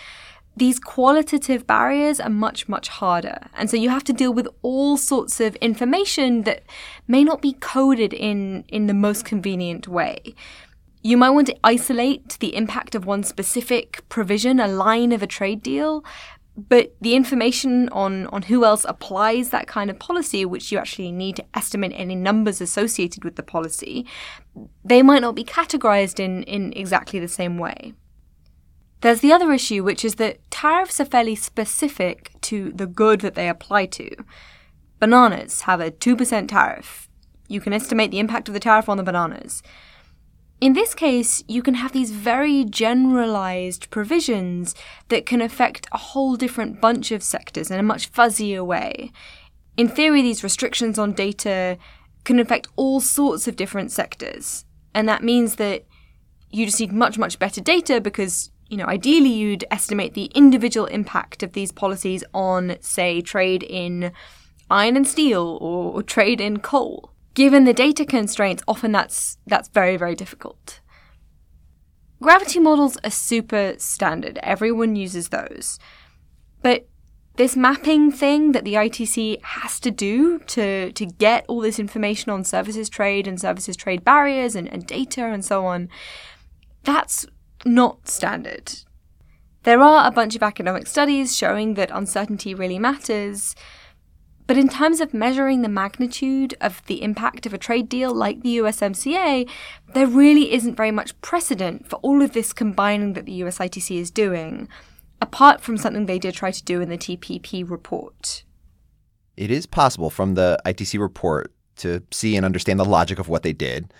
these 0.60 0.80
qualitative 0.80 1.66
barriers 1.66 2.20
are 2.20 2.30
much, 2.30 2.68
much 2.68 2.90
harder. 2.90 3.48
And 3.56 3.70
so 3.70 3.78
you 3.78 3.90
have 3.90 4.04
to 4.06 4.14
deal 4.14 4.34
with 4.34 4.48
all 4.62 4.98
sorts 4.98 5.40
of 5.40 5.56
information 5.58 6.44
that 6.44 6.64
may 7.08 7.24
not 7.24 7.42
be 7.42 7.54
coded 7.54 8.14
in, 8.14 8.66
in 8.68 8.88
the 8.88 8.94
most 8.94 9.26
convenient 9.26 9.88
way. 9.88 10.36
You 11.02 11.16
might 11.16 11.30
want 11.30 11.48
to 11.48 11.58
isolate 11.64 12.38
the 12.40 12.56
impact 12.56 12.94
of 12.94 13.06
one 13.06 13.24
specific 13.24 14.04
provision, 14.10 14.60
a 14.60 14.68
line 14.68 15.14
of 15.14 15.24
a 15.24 15.28
trade 15.28 15.64
deal, 15.64 16.04
but 16.58 16.94
the 17.00 17.16
information 17.16 17.88
on, 17.90 18.28
on 18.28 18.42
who 18.42 18.66
else 18.66 18.84
applies 18.84 19.52
that 19.52 19.68
kind 19.68 19.90
of 19.90 19.98
policy, 19.98 20.44
which 20.44 20.74
you 20.74 20.78
actually 20.78 21.14
need 21.14 21.38
to 21.38 21.46
estimate 21.56 21.94
any 21.96 22.16
numbers 22.16 22.60
associated 22.60 23.24
with 23.24 23.38
the 23.38 23.44
policy, 23.44 24.06
they 24.84 25.02
might 25.02 25.22
not 25.22 25.36
be 25.36 25.46
categorized 25.46 26.20
in, 26.20 26.44
in 26.44 26.74
exactly 26.74 27.18
the 27.18 27.30
same 27.30 27.58
way. 27.58 27.94
There's 29.02 29.22
the 29.22 29.32
other 29.32 29.52
issue, 29.52 29.84
which 29.84 30.04
is 30.04 30.16
that 30.16 30.40
tariffs 30.52 31.00
are 31.00 31.06
fairly 31.06 31.36
specific 31.36 32.32
to 32.42 32.72
the 32.72 32.88
good 32.88 33.22
that 33.22 33.36
they 33.36 33.48
apply 33.48 33.86
to. 33.88 34.10
Bananas 35.00 35.62
have 35.62 35.80
a 35.80 35.92
2% 35.92 36.48
tariff. 36.48 37.08
You 37.48 37.62
can 37.62 37.74
estimate 37.74 38.12
the 38.12 38.20
impact 38.20 38.48
of 38.50 38.54
the 38.54 38.60
tariff 38.60 38.90
on 38.90 38.98
the 38.98 39.04
bananas. 39.04 39.64
In 40.62 40.74
this 40.74 40.94
case, 40.94 41.42
you 41.48 41.62
can 41.62 41.76
have 41.76 41.94
these 41.94 42.12
very 42.12 42.66
generalized 42.66 43.90
provisions 43.90 44.76
that 45.08 45.26
can 45.26 45.42
affect 45.42 45.88
a 45.94 45.98
whole 45.98 46.36
different 46.36 46.82
bunch 46.82 47.12
of 47.12 47.24
sectors 47.24 47.72
in 47.72 47.80
a 47.80 47.84
much 47.84 48.12
fuzzier 48.12 48.66
way. 48.66 49.14
In 49.78 49.88
theory, 49.88 50.22
these 50.22 50.44
restrictions 50.44 51.00
on 51.00 51.14
data 51.14 51.78
can 52.26 52.40
affect 52.40 52.68
all 52.76 53.00
sorts 53.00 53.48
of 53.48 53.56
different 53.56 53.92
sectors. 53.92 54.66
And 54.94 55.08
that 55.08 55.24
means 55.24 55.56
that 55.56 55.86
you 56.52 56.66
just 56.66 56.80
need 56.82 56.92
much, 56.92 57.18
much 57.18 57.40
better 57.40 57.62
data 57.62 58.02
because, 58.02 58.52
you 58.70 58.78
know, 58.78 58.86
ideally 58.86 59.30
you'd 59.30 59.66
estimate 59.72 60.14
the 60.14 60.26
individual 60.36 60.86
impact 60.88 61.44
of 61.44 61.54
these 61.54 61.72
policies 61.72 62.24
on, 62.34 62.78
say, 62.82 63.22
trade 63.22 63.64
in 63.64 64.12
iron 64.70 64.96
and 64.96 65.08
steel 65.08 65.58
or, 65.62 65.94
or 65.94 66.04
trade 66.04 66.40
in 66.40 66.60
coal. 66.60 67.12
Given 67.34 67.64
the 67.64 67.74
data 67.74 68.06
constraints, 68.06 68.64
often 68.68 68.92
that's 68.92 69.38
that's 69.48 69.70
very, 69.70 69.98
very 69.98 70.16
difficult. 70.16 70.82
Gravity 72.22 72.60
models 72.60 72.98
are 73.04 73.12
super 73.12 73.76
standard. 73.78 74.40
Everyone 74.44 74.96
uses 74.96 75.30
those. 75.30 75.80
But 76.62 76.88
this 77.38 77.56
mapping 77.56 78.12
thing 78.12 78.52
that 78.52 78.66
the 78.66 78.74
ITC 78.74 79.42
has 79.42 79.80
to 79.80 79.92
do 79.92 80.40
to, 80.40 80.92
to 80.92 81.06
get 81.06 81.46
all 81.48 81.62
this 81.62 81.80
information 81.80 82.32
on 82.32 82.44
services 82.44 82.90
trade 82.90 83.26
and 83.26 83.40
services 83.40 83.78
trade 83.78 84.04
barriers 84.04 84.56
and, 84.56 84.68
and 84.68 84.86
data 84.86 85.24
and 85.24 85.46
so 85.46 85.66
on, 85.66 85.88
that's 86.84 87.26
not 87.66 88.08
standard. 88.08 88.74
There 89.64 89.82
are 89.82 90.08
a 90.08 90.12
bunch 90.12 90.36
of 90.36 90.44
academic 90.44 90.88
studies 90.88 91.36
showing 91.36 91.74
that 91.74 91.92
uncertainty 91.92 92.54
really 92.54 92.80
matters, 92.80 93.56
but 94.48 94.58
in 94.58 94.70
terms 94.70 95.00
of 95.00 95.14
measuring 95.14 95.62
the 95.62 95.70
magnitude 95.70 96.56
of 96.60 96.84
the 96.88 97.04
impact 97.04 97.46
of 97.46 97.54
a 97.54 97.58
trade 97.58 97.88
deal 97.88 98.14
like 98.14 98.42
the 98.42 98.58
USMCA, 98.58 99.48
there 99.94 100.08
really 100.08 100.54
isn't 100.54 100.76
very 100.76 100.90
much 100.90 101.20
precedent 101.22 101.88
for 101.88 101.98
all 101.98 102.22
of 102.22 102.32
this 102.32 102.52
combining 102.52 103.14
that 103.14 103.26
the 103.26 103.42
USITC 103.42 104.00
is 104.00 104.10
doing, 104.10 104.68
apart 105.22 105.62
from 105.62 105.78
something 105.78 106.06
they 106.06 106.18
did 106.18 106.34
try 106.34 106.50
to 106.50 106.64
do 106.64 106.82
in 106.82 106.90
the 106.90 106.98
TPP 106.98 107.70
report. 107.70 108.44
It 109.38 109.52
is 109.52 109.66
possible 109.66 110.10
from 110.10 110.34
the 110.34 110.58
ITC 110.66 111.00
report 111.00 111.54
to 111.76 112.02
see 112.12 112.36
and 112.36 112.46
understand 112.46 112.80
the 112.80 112.86
logic 112.86 113.20
of 113.20 113.30
what 113.30 113.44
they 113.44 113.54
did. 113.54 113.94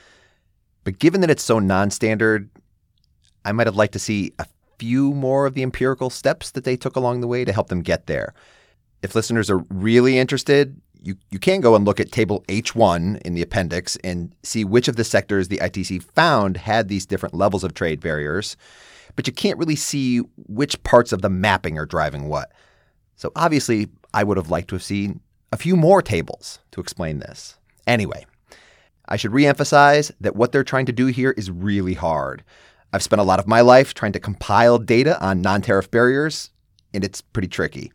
But 0.84 0.98
given 0.98 1.22
that 1.22 1.30
it's 1.30 1.44
so 1.44 1.60
non 1.60 1.92
standard, 1.92 2.50
I 3.46 3.52
might 3.52 3.68
have 3.68 3.76
liked 3.76 3.94
to 3.94 4.00
see 4.00 4.34
a 4.40 4.46
few 4.78 5.14
more 5.14 5.46
of 5.46 5.54
the 5.54 5.64
empirical 5.64 6.10
steps 6.10 6.52
that 6.52 6.64
they 6.64 6.78
took 6.78 6.96
along 6.96 7.22
the 7.22 7.28
way 7.28 7.44
to 7.46 7.54
help 7.54 7.68
them 7.68 7.82
get 7.82 8.08
there 8.08 8.34
if 9.02 9.16
listeners 9.16 9.50
are 9.50 9.64
really 9.70 10.18
interested, 10.18 10.80
you, 11.02 11.16
you 11.32 11.40
can 11.40 11.62
go 11.62 11.76
and 11.76 11.86
look 11.86 12.00
at 12.00 12.12
table 12.12 12.44
H1 12.48 13.22
in 13.22 13.34
the 13.34 13.42
appendix 13.42 13.96
and 13.98 14.34
see 14.44 14.66
which 14.66 14.88
of 14.88 14.98
the 14.98 15.04
sectors 15.04 15.48
the 15.48 15.58
ITC 15.58 16.04
found 16.04 16.58
had 16.58 16.88
these 16.88 17.06
different 17.06 17.36
levels 17.36 17.64
of 17.64 17.74
trade 17.74 18.02
barriers, 18.02 18.58
but 19.16 19.26
you 19.26 19.34
can't 19.34 19.58
really 19.58 19.78
see 19.78 20.20
which 20.48 20.82
parts 20.84 21.14
of 21.14 21.22
the 21.22 21.30
mapping 21.30 21.78
are 21.78 21.86
driving 21.86 22.28
what. 22.28 22.52
So 23.16 23.32
obviously, 23.36 23.88
I 24.14 24.24
would 24.24 24.38
have 24.38 24.50
liked 24.50 24.70
to 24.70 24.76
have 24.76 24.84
seen 24.84 25.22
a 25.52 25.58
few 25.58 25.76
more 25.76 26.02
tables 26.02 26.60
to 26.72 26.82
explain 26.82 27.20
this. 27.20 27.58
Anyway, 27.88 28.26
I 29.08 29.16
should 29.16 29.32
reemphasize 29.32 30.12
that 30.20 30.36
what 30.36 30.52
they're 30.52 30.64
trying 30.64 30.86
to 30.88 30.92
do 30.92 31.08
here 31.08 31.32
is 31.32 31.50
really 31.50 31.94
hard. 31.94 32.44
I've 32.92 33.04
spent 33.04 33.22
a 33.22 33.26
lot 33.26 33.40
of 33.40 33.48
my 33.48 33.62
life 33.62 33.94
trying 33.94 34.14
to 34.14 34.20
compile 34.20 34.80
data 34.80 35.22
on 35.24 35.42
non 35.42 35.62
tariff 35.62 35.92
barriers, 35.92 36.52
and 36.94 37.04
it's 37.04 37.22
pretty 37.22 37.48
tricky. 37.48 37.92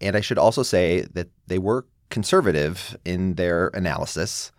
And 0.00 0.16
I 0.16 0.20
should 0.20 0.38
also 0.38 0.62
say 0.62 1.02
that 1.12 1.28
they 1.46 1.58
were 1.58 1.86
conservative 2.10 2.96
in 3.04 3.34
their 3.34 3.68
analysis. 3.68 4.52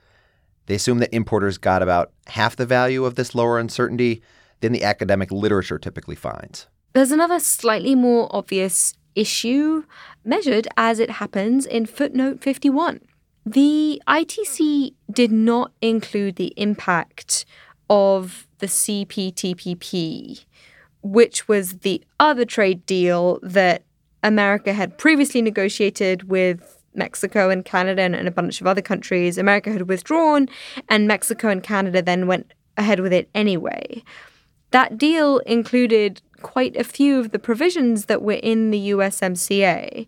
They 0.66 0.76
assumed 0.76 1.02
that 1.02 1.14
importers 1.14 1.58
got 1.58 1.82
about 1.82 2.12
half 2.28 2.56
the 2.56 2.66
value 2.66 3.06
of 3.06 3.16
this 3.16 3.34
lower 3.34 3.60
uncertainty 3.60 4.22
than 4.62 4.72
the 4.72 4.84
academic 4.84 5.32
literature 5.32 5.80
typically 5.80 6.16
finds. 6.16 6.68
There's 6.94 7.12
another 7.12 7.40
slightly 7.40 7.96
more 7.96 8.28
obvious 8.36 8.94
issue 9.16 9.84
measured 10.24 10.68
as 10.78 11.00
it 11.00 11.12
happens 11.12 11.66
in 11.66 11.86
footnote 11.86 12.42
51. 12.42 13.02
The 13.46 14.02
ITC 14.08 14.94
did 15.12 15.32
not 15.32 15.72
include 15.82 16.36
the 16.36 16.54
impact 16.58 17.46
of 17.90 18.48
the 18.60 18.68
CPTPP, 18.68 20.46
which 21.02 21.48
was 21.48 21.80
the 21.80 22.04
other 22.20 22.46
trade 22.46 22.86
deal 22.86 23.40
that 23.42 23.84
America 24.24 24.74
had 24.74 24.98
previously 24.98 25.42
negotiated 25.42 26.30
with 26.30 26.84
Mexico 26.94 27.50
and 27.50 27.64
Canada 27.64 28.02
and, 28.02 28.16
a 28.28 28.32
bunch 28.32 28.62
of 28.62 28.68
other 28.68 28.82
countries. 28.82 29.38
America 29.38 29.72
had 29.72 29.88
withdrawn, 29.88 30.48
and 30.90 31.08
Mexico 31.08 31.50
and 31.50 31.64
Canada 31.64 32.02
then 32.02 32.28
went 32.28 32.54
ahead 32.78 33.00
with 33.00 33.14
it 33.14 33.30
anyway. 33.34 34.04
That 34.72 34.98
deal 34.98 35.40
included 35.40 36.22
quite 36.42 36.76
a 36.76 36.84
few 36.84 37.20
of 37.20 37.32
the 37.32 37.40
provisions 37.40 38.06
that 38.06 38.22
were 38.22 38.34
in 38.34 38.72
the 38.72 38.92
USMCA. 38.92 40.08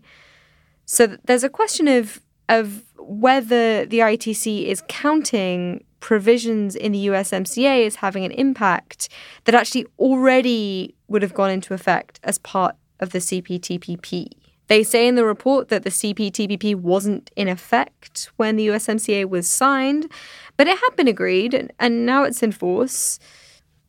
So 0.84 1.16
there's 1.24 1.44
a 1.44 1.48
question 1.48 1.88
of 1.88 2.20
of 2.52 2.84
whether 2.98 3.86
the 3.86 4.00
ITC 4.00 4.66
is 4.66 4.82
counting 4.88 5.84
provisions 6.00 6.76
in 6.76 6.92
the 6.92 7.06
USMCA 7.06 7.86
as 7.86 7.96
having 7.96 8.24
an 8.24 8.32
impact 8.32 9.08
that 9.44 9.54
actually 9.54 9.86
already 9.98 10.94
would 11.08 11.22
have 11.22 11.32
gone 11.32 11.50
into 11.50 11.72
effect 11.72 12.20
as 12.22 12.38
part 12.38 12.76
of 13.00 13.10
the 13.10 13.20
CPTPP. 13.20 14.28
They 14.68 14.82
say 14.82 15.08
in 15.08 15.14
the 15.14 15.24
report 15.24 15.68
that 15.68 15.82
the 15.82 15.90
CPTPP 15.90 16.74
wasn't 16.76 17.30
in 17.36 17.48
effect 17.48 18.30
when 18.36 18.56
the 18.56 18.68
USMCA 18.68 19.28
was 19.28 19.48
signed, 19.48 20.10
but 20.56 20.68
it 20.68 20.78
had 20.78 20.96
been 20.96 21.08
agreed 21.08 21.70
and 21.78 22.06
now 22.06 22.24
it's 22.24 22.42
in 22.42 22.52
force. 22.52 23.18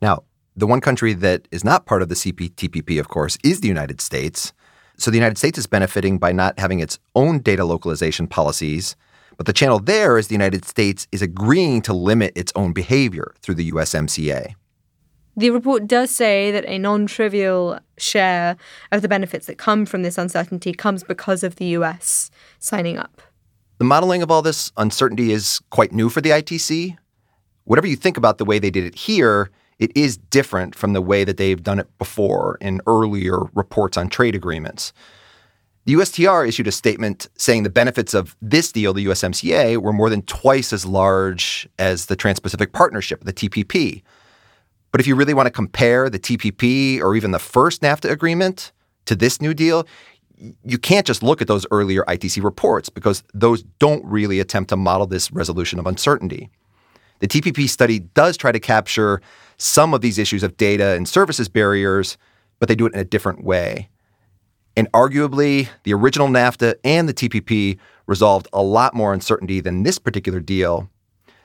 Now, 0.02 0.24
the 0.56 0.68
one 0.68 0.82
country 0.82 1.14
that 1.14 1.48
is 1.52 1.64
not 1.64 1.86
part 1.86 2.02
of 2.02 2.10
the 2.10 2.16
CPTPP, 2.16 3.00
of 3.00 3.10
course, 3.10 3.38
is 3.44 3.62
the 3.62 3.68
United 3.68 4.00
States. 4.00 4.54
So 5.04 5.12
the 5.12 5.18
United 5.18 5.38
States 5.38 5.58
is 5.58 5.68
benefiting 5.68 6.18
by 6.18 6.32
not 6.32 6.58
having 6.58 6.80
its 6.80 6.98
own 7.14 7.40
data 7.40 7.66
localization 7.66 8.26
policies. 8.26 8.96
But 9.36 9.48
the 9.48 9.52
channel 9.52 9.80
there 9.80 10.18
is 10.18 10.30
the 10.30 10.34
United 10.34 10.64
States 10.64 11.10
is 11.12 11.22
agreeing 11.22 11.82
to 11.82 11.94
limit 11.94 12.32
its 12.38 12.54
own 12.56 12.72
behavior 12.72 13.34
through 13.42 13.56
the 13.56 13.70
USMCA. 13.74 14.56
The 15.36 15.50
report 15.50 15.88
does 15.88 16.10
say 16.10 16.52
that 16.52 16.64
a 16.70 16.78
non 16.78 17.06
trivial 17.06 17.80
share 17.98 18.56
of 18.94 19.02
the 19.02 19.10
benefits 19.10 19.46
that 19.48 19.58
come 19.58 19.86
from 19.86 20.04
this 20.04 20.18
uncertainty 20.18 20.72
comes 20.72 21.04
because 21.04 21.44
of 21.44 21.58
the 21.58 21.66
US 21.78 22.32
signing 22.60 22.98
up. 22.98 23.22
The 23.80 23.84
modeling 23.84 24.24
of 24.24 24.32
all 24.32 24.42
this 24.42 24.72
uncertainty 24.78 25.34
is 25.34 25.60
quite 25.70 25.92
new 25.92 26.08
for 26.08 26.22
the 26.22 26.30
ITC. 26.30 26.98
Whatever 27.66 27.88
you 27.88 27.98
think 27.98 28.16
about 28.16 28.38
the 28.38 28.46
way 28.46 28.58
they 28.58 28.72
did 28.72 28.86
it 28.86 28.96
here, 28.96 29.52
it 29.84 29.92
is 29.96 30.18
different 30.18 30.76
from 30.76 30.94
the 30.94 31.02
way 31.02 31.24
that 31.24 31.38
they've 31.38 31.62
done 31.62 31.80
it 31.80 31.98
before 31.98 32.58
in 32.62 32.82
earlier 32.88 33.40
reports 33.54 33.98
on 33.98 34.10
trade 34.10 34.36
agreements. 34.36 34.94
The 35.86 35.94
USTR 35.94 36.48
issued 36.48 36.68
a 36.68 36.72
statement 36.72 37.28
saying 37.38 37.64
the 37.64 37.70
benefits 37.70 38.14
of 38.14 38.38
this 38.42 38.72
deal, 38.72 38.94
the 38.94 39.06
USMCA, 39.06 39.78
were 39.78 39.92
more 39.92 40.10
than 40.10 40.22
twice 40.22 40.72
as 40.72 40.86
large 40.86 41.68
as 41.78 42.06
the 42.06 42.16
Trans 42.16 42.40
Pacific 42.40 42.72
Partnership, 42.72 43.26
the 43.26 43.34
TPP, 43.34 44.02
but 44.94 45.02
if 45.02 45.08
you 45.08 45.16
really 45.16 45.34
want 45.34 45.48
to 45.48 45.52
compare 45.52 46.08
the 46.08 46.20
TPP 46.20 47.02
or 47.02 47.16
even 47.16 47.32
the 47.32 47.40
first 47.40 47.82
NAFTA 47.82 48.12
agreement 48.12 48.72
to 49.06 49.16
this 49.16 49.42
new 49.42 49.56
deal, 49.56 49.88
you 50.64 50.78
can't 50.78 51.08
just 51.08 51.24
look 51.24 51.42
at 51.42 51.48
those 51.48 51.66
earlier 51.72 52.04
ITC 52.04 52.44
reports 52.44 52.90
because 52.90 53.24
those 53.34 53.64
don't 53.80 54.06
really 54.06 54.40
attempt 54.40 54.70
to 54.70 54.78
model 54.78 55.08
this 55.08 55.32
resolution 55.32 55.80
of 55.80 55.88
uncertainty. 55.88 56.52
The 57.24 57.30
TPP 57.30 57.70
study 57.70 58.00
does 58.00 58.36
try 58.36 58.52
to 58.52 58.60
capture 58.60 59.22
some 59.56 59.94
of 59.94 60.02
these 60.02 60.18
issues 60.20 60.44
of 60.44 60.58
data 60.58 60.90
and 60.90 61.08
services 61.08 61.48
barriers, 61.48 62.18
but 62.60 62.68
they 62.68 62.76
do 62.76 62.86
it 62.86 62.94
in 62.94 63.00
a 63.00 63.06
different 63.06 63.46
way. 63.46 63.88
And 64.76 64.92
arguably, 64.92 65.70
the 65.84 65.94
original 65.94 66.28
NAFTA 66.28 66.76
and 66.84 67.08
the 67.08 67.14
TPP 67.14 67.80
resolved 68.08 68.50
a 68.52 68.62
lot 68.62 68.94
more 68.94 69.14
uncertainty 69.14 69.62
than 69.62 69.84
this 69.84 70.00
particular 70.00 70.42
deal. 70.42 70.90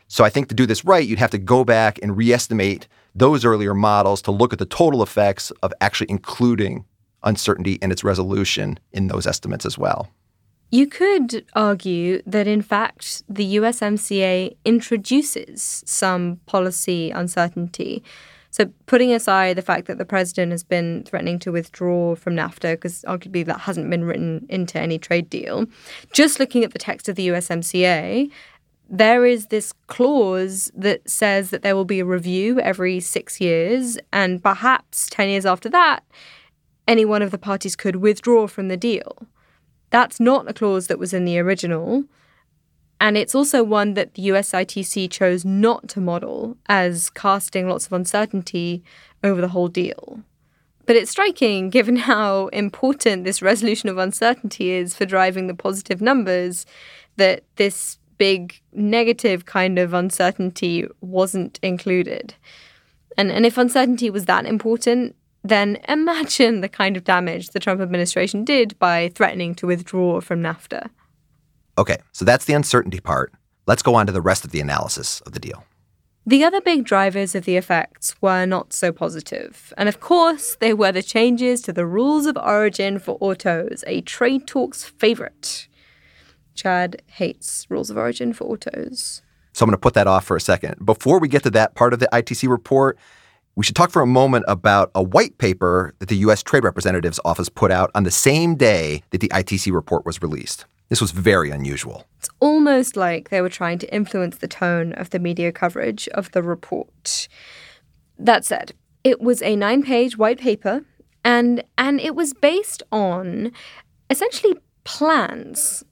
So 0.09 0.25
I 0.25 0.31
think 0.31 0.49
to 0.49 0.55
do 0.57 0.67
this 0.67 0.85
right, 0.85 1.07
you'd 1.07 1.21
have 1.21 1.31
to 1.31 1.39
go 1.39 1.63
back 1.63 2.01
and 2.03 2.17
reestimate 2.17 2.89
those 3.15 3.45
earlier 3.45 3.73
models 3.73 4.21
to 4.23 4.33
look 4.33 4.53
at 4.53 4.59
the 4.59 4.67
total 4.67 5.01
effects 5.01 5.53
of 5.63 5.73
actually 5.81 6.11
including 6.11 6.87
uncertainty 7.23 7.79
and 7.81 7.93
its 7.93 8.03
resolution 8.03 8.81
in 8.91 9.07
those 9.07 9.29
estimates 9.29 9.65
as 9.65 9.79
well. 9.79 10.09
You 10.71 10.87
could 10.87 11.47
argue 11.55 12.21
that, 12.27 12.47
in 12.47 12.61
fact, 12.61 13.23
the 13.27 13.57
USMCA 13.57 14.55
introduces 14.67 15.83
some 15.87 16.41
policy 16.45 17.11
uncertainty. 17.11 18.03
So, 18.51 18.71
putting 18.85 19.13
aside 19.13 19.57
the 19.57 19.63
fact 19.63 19.87
that 19.87 19.97
the 19.97 20.05
president 20.05 20.53
has 20.53 20.63
been 20.63 21.05
threatening 21.05 21.39
to 21.41 21.53
withdraw 21.53 22.15
from 22.15 22.35
NAFTA, 22.35 22.73
because 22.73 23.03
arguably 23.09 23.47
that 23.47 23.61
hasn't 23.61 23.89
been 23.89 24.05
written 24.05 24.45
into 24.51 24.79
any 24.79 24.99
trade 24.99 25.31
deal, 25.31 25.67
just 26.13 26.39
looking 26.39 26.65
at 26.65 26.73
the 26.73 26.79
text 26.79 27.09
of 27.09 27.17
the 27.17 27.29
USMCA, 27.29 28.31
there 28.91 29.25
is 29.25 29.47
this 29.47 29.73
clause 29.87 30.71
that 30.75 31.09
says 31.09 31.51
that 31.51 31.63
there 31.63 31.77
will 31.77 31.85
be 31.85 32.01
a 32.01 32.07
review 32.07 32.61
every 32.61 33.01
six 33.01 33.41
years, 33.41 33.99
and 34.13 34.43
perhaps 34.43 35.09
10 35.11 35.29
years 35.31 35.47
after 35.47 35.69
that, 35.71 36.05
any 36.87 37.05
one 37.05 37.23
of 37.23 37.31
the 37.31 37.39
parties 37.39 37.77
could 37.77 37.97
withdraw 37.97 38.47
from 38.47 38.69
the 38.69 38.77
deal. 38.77 39.27
That's 39.91 40.21
not 40.21 40.49
a 40.49 40.53
clause 40.53 40.87
that 40.89 40.99
was 40.99 41.15
in 41.15 41.25
the 41.25 41.39
original. 41.39 42.05
And 43.01 43.17
it's 43.17 43.35
also 43.35 43.63
one 43.63 43.95
that 43.95 44.15
the 44.15 44.29
USITC 44.29 45.11
chose 45.11 45.45
not 45.45 45.89
to 45.91 46.01
model 46.01 46.57
as 46.67 47.11
casting 47.11 47.69
lots 47.69 47.87
of 47.87 47.93
uncertainty 47.93 48.83
over 49.23 49.41
the 49.41 49.49
whole 49.49 49.69
deal. 49.69 50.21
But 50.85 50.97
it's 50.97 51.11
striking, 51.11 51.71
given 51.71 51.97
how 52.11 52.49
important 52.49 53.25
this 53.25 53.43
resolution 53.43 53.89
of 53.89 53.99
uncertainty 53.99 54.71
is 54.71 54.95
for 54.95 55.07
driving 55.07 55.47
the 55.47 55.55
positive 55.55 56.01
numbers, 56.01 56.67
that 57.17 57.45
this 57.57 57.99
big 58.17 58.61
negative 58.73 59.45
kind 59.45 59.79
of 59.79 59.95
uncertainty 59.95 60.89
wasn't 61.01 61.61
included. 61.63 62.35
And, 63.17 63.31
and 63.31 63.47
if 63.47 63.59
uncertainty 63.59 64.11
was 64.11 64.25
that 64.25 64.45
important, 64.45 65.15
then 65.49 65.79
imagine 65.89 66.61
the 66.61 66.69
kind 66.69 66.97
of 66.97 67.05
damage 67.05 67.51
the 67.51 67.61
Trump 67.61 67.81
administration 67.81 68.45
did 68.45 68.79
by 68.79 69.11
threatening 69.15 69.55
to 69.57 69.67
withdraw 69.67 70.21
from 70.21 70.43
NAFTA. 70.43 70.91
Okay, 71.77 71.99
so 72.13 72.25
that's 72.25 72.45
the 72.45 72.55
uncertainty 72.55 73.01
part. 73.01 73.33
Let's 73.67 73.83
go 73.83 73.95
on 73.95 74.07
to 74.07 74.13
the 74.13 74.21
rest 74.21 74.45
of 74.45 74.51
the 74.51 74.61
analysis 74.61 75.21
of 75.23 75.33
the 75.33 75.41
deal. 75.41 75.65
The 76.27 76.45
other 76.45 76.61
big 76.61 76.85
drivers 76.85 77.35
of 77.35 77.45
the 77.47 77.57
effects 77.57 78.15
were 78.21 78.45
not 78.45 78.73
so 78.73 78.93
positive. 78.93 79.73
And 79.79 79.89
of 79.89 80.01
course, 80.01 80.57
they 80.57 80.75
were 80.75 80.93
the 80.93 81.03
changes 81.03 81.63
to 81.63 81.73
the 81.73 81.87
rules 81.87 82.27
of 82.27 82.37
origin 82.37 82.99
for 82.99 83.17
autos, 83.21 83.83
a 83.87 84.03
trade 84.03 84.47
talks 84.47 84.85
favorite. 84.85 85.69
Chad 86.55 87.01
hates 87.07 87.67
rules 87.71 87.89
of 87.89 87.97
origin 87.97 88.33
for 88.33 88.45
autos. 88.45 89.23
So 89.55 89.65
I'm 89.65 89.69
going 89.69 89.75
to 89.75 89.81
put 89.81 89.95
that 89.95 90.07
off 90.07 90.25
for 90.25 90.37
a 90.37 90.41
second. 90.41 90.85
Before 90.85 91.19
we 91.19 91.29
get 91.29 91.45
to 91.45 91.51
that 91.51 91.75
part 91.75 91.95
of 91.95 91.99
the 91.99 92.09
ITC 92.13 92.49
report, 92.49 92.99
we 93.59 93.65
should 93.65 93.75
talk 93.75 93.91
for 93.91 94.03
a 94.03 94.07
moment 94.07 94.45
about 94.47 94.89
a 94.95 95.03
white 95.03 95.37
paper 95.39 95.93
that 95.99 96.09
the 96.09 96.19
U.S. 96.19 96.45
Trade 96.45 96.63
Representative's 96.63 97.19
Office 97.25 97.49
put 97.49 97.73
out 97.73 97.91
on 97.93 98.05
the 98.05 98.11
same 98.13 98.55
day 98.55 99.03
that 99.11 99.21
the 99.21 99.27
ITC 99.31 99.73
report 99.73 100.07
was 100.07 100.23
released. 100.23 100.65
This 100.91 101.01
was 101.01 101.11
very 101.11 101.51
unusual. 101.51 102.07
It's 102.19 102.29
almost 102.39 102.97
like 102.97 103.31
they 103.31 103.41
were 103.41 103.49
trying 103.49 103.81
to 103.81 103.93
influence 103.93 104.37
the 104.37 104.47
tone 104.47 104.93
of 104.93 105.11
the 105.11 105.19
media 105.19 105.51
coverage 105.51 106.07
of 106.11 106.31
the 106.31 106.41
report. 106.41 107.27
That 108.17 108.45
said, 108.45 108.75
it 109.03 109.21
was 109.21 109.43
a 109.43 109.57
nine 109.57 109.83
page 109.83 110.17
white 110.17 110.39
paper, 110.39 110.85
and, 111.25 111.65
and 111.77 112.01
it 112.01 112.15
was 112.15 112.35
based 112.35 112.85
on 112.93 113.51
essentially 114.09 114.55
plans 114.85 115.83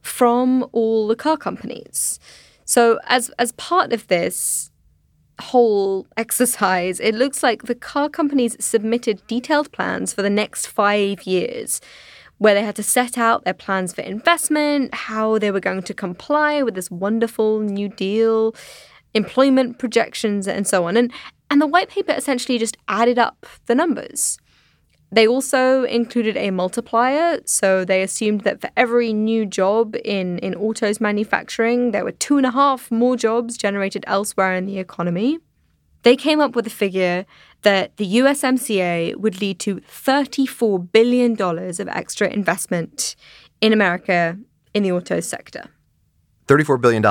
from 0.00 0.66
all 0.72 1.08
the 1.08 1.16
car 1.16 1.36
companies. 1.36 2.18
So, 2.64 3.00
as, 3.06 3.28
as 3.38 3.52
part 3.52 3.92
of 3.92 4.06
this, 4.06 4.71
whole 5.40 6.06
exercise, 6.16 7.00
it 7.00 7.14
looks 7.14 7.42
like 7.42 7.64
the 7.64 7.74
car 7.74 8.08
companies 8.08 8.56
submitted 8.64 9.26
detailed 9.26 9.72
plans 9.72 10.12
for 10.12 10.22
the 10.22 10.30
next 10.30 10.66
five 10.66 11.22
years 11.24 11.80
where 12.38 12.54
they 12.54 12.62
had 12.62 12.74
to 12.74 12.82
set 12.82 13.16
out 13.16 13.44
their 13.44 13.54
plans 13.54 13.92
for 13.92 14.00
investment, 14.00 14.92
how 14.92 15.38
they 15.38 15.52
were 15.52 15.60
going 15.60 15.82
to 15.82 15.94
comply 15.94 16.60
with 16.60 16.74
this 16.74 16.90
wonderful 16.90 17.60
new 17.60 17.88
deal, 17.88 18.52
employment 19.14 19.78
projections, 19.78 20.48
and 20.48 20.66
so 20.66 20.86
on. 20.86 20.96
And, 20.96 21.12
and 21.50 21.60
the 21.60 21.68
white 21.68 21.88
paper 21.88 22.12
essentially 22.12 22.58
just 22.58 22.76
added 22.88 23.16
up 23.16 23.46
the 23.66 23.76
numbers. 23.76 24.38
They 25.12 25.28
also 25.28 25.84
included 25.84 26.38
a 26.38 26.50
multiplier, 26.50 27.40
so 27.44 27.84
they 27.84 28.02
assumed 28.02 28.40
that 28.42 28.62
for 28.62 28.70
every 28.78 29.12
new 29.12 29.44
job 29.44 29.94
in, 30.06 30.38
in 30.38 30.54
autos 30.54 31.02
manufacturing, 31.02 31.90
there 31.90 32.02
were 32.02 32.12
two 32.12 32.38
and 32.38 32.46
a 32.46 32.50
half 32.50 32.90
more 32.90 33.14
jobs 33.14 33.58
generated 33.58 34.04
elsewhere 34.06 34.54
in 34.54 34.64
the 34.64 34.78
economy. 34.78 35.38
They 36.02 36.16
came 36.16 36.40
up 36.40 36.56
with 36.56 36.66
a 36.66 36.70
figure 36.70 37.26
that 37.60 37.94
the 37.98 38.16
USMCA 38.16 39.16
would 39.16 39.38
lead 39.38 39.60
to 39.60 39.76
$34 39.82 40.90
billion 40.90 41.40
of 41.40 41.88
extra 41.88 42.28
investment 42.28 43.14
in 43.60 43.74
America 43.74 44.38
in 44.72 44.82
the 44.82 44.92
auto 44.92 45.20
sector. 45.20 45.64
$34 46.46 46.80
billion 46.80 47.04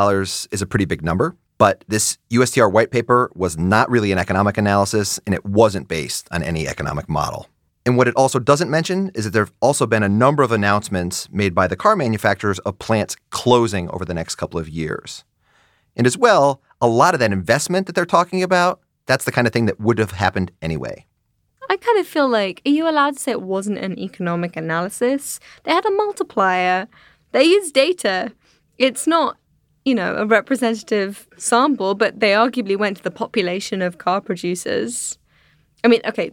is 0.51 0.62
a 0.62 0.65
pretty 0.65 0.86
big 0.86 1.03
number, 1.03 1.38
but 1.60 1.86
this 1.88 2.17
USTR 2.31 2.70
white 2.72 2.89
paper 2.89 3.31
was 3.36 3.60
not 3.60 3.91
really 3.91 4.12
an 4.12 4.17
economic 4.17 4.58
analysis 4.58 5.20
and 5.27 5.36
it 5.36 5.46
wasn't 5.46 5.88
based 5.88 6.27
on 6.31 6.41
any 6.41 6.67
economic 6.67 7.08
model. 7.08 7.48
And 7.86 7.98
what 7.98 8.08
it 8.08 8.16
also 8.16 8.40
doesn't 8.40 8.70
mention 8.70 9.12
is 9.16 9.26
that 9.26 9.32
there 9.32 9.46
have 9.46 9.54
also 9.60 9.88
been 9.88 10.04
a 10.04 10.10
number 10.10 10.44
of 10.44 10.52
announcements 10.52 11.28
made 11.32 11.56
by 11.56 11.68
the 11.68 11.76
car 11.76 11.96
manufacturers 11.96 12.60
of 12.60 12.78
plants 12.78 13.16
closing 13.32 13.90
over 13.90 14.06
the 14.06 14.14
next 14.14 14.36
couple 14.36 14.60
of 14.60 14.70
years. 14.70 15.24
And 15.96 16.06
as 16.06 16.18
well, 16.18 16.62
a 16.80 16.88
lot 16.88 17.14
of 17.14 17.20
that 17.20 17.32
investment 17.32 17.88
that 17.88 17.94
they're 17.94 18.06
talking 18.06 18.44
about 18.44 18.82
that's 19.06 19.26
the 19.26 19.32
kind 19.32 19.48
of 19.48 19.54
thing 19.54 19.66
that 19.66 19.80
would 19.80 19.98
have 19.98 20.12
happened 20.12 20.52
anyway. 20.62 21.06
I 21.70 21.78
kind 21.78 22.00
of 22.00 22.08
feel 22.08 22.30
like, 22.30 22.62
are 22.65 22.70
you 22.70 22.88
allowed 22.89 23.15
to 23.15 23.20
say 23.20 23.32
it 23.32 23.41
wasn't 23.41 23.80
an 23.80 23.98
economic 23.98 24.56
analysis? 24.56 25.39
They 25.63 25.72
had 25.72 25.86
a 25.86 25.91
multiplier, 25.91 26.88
they 27.32 27.44
used 27.44 27.74
data. 27.74 28.32
It's 28.78 29.08
not, 29.08 29.38
you 29.86 29.96
know, 29.96 30.15
a 30.15 30.26
representative 30.26 31.28
sample, 31.38 31.96
but 31.96 32.20
they 32.20 32.32
arguably 32.32 32.78
went 32.78 32.98
to 32.98 33.04
the 33.04 33.12
population 33.12 33.82
of 33.82 33.98
car 33.98 34.22
producers. 34.22 35.17
I 35.84 35.88
mean, 35.88 36.02
okay, 36.06 36.32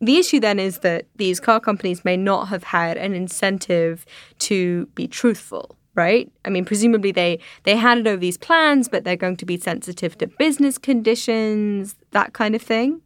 the 0.00 0.16
issue 0.16 0.38
then 0.38 0.58
is 0.58 0.78
that 0.80 1.06
these 1.16 1.40
car 1.40 1.60
companies 1.60 2.04
may 2.04 2.16
not 2.16 2.46
have 2.48 2.62
had 2.62 2.96
an 2.96 3.14
incentive 3.14 4.06
to 4.40 4.86
be 4.94 5.08
truthful 5.08 5.76
right? 5.96 6.30
I 6.44 6.50
mean, 6.50 6.64
presumably 6.64 7.10
they 7.10 7.40
they 7.64 7.74
handed 7.74 8.06
over 8.06 8.18
these 8.18 8.36
plans, 8.36 8.88
but 8.88 9.02
they're 9.02 9.16
going 9.16 9.38
to 9.38 9.46
be 9.46 9.56
sensitive 9.56 10.16
to 10.18 10.26
business 10.26 10.78
conditions, 10.78 11.96
that 12.12 12.34
kind 12.34 12.54
of 12.54 12.62
thing. 12.62 13.00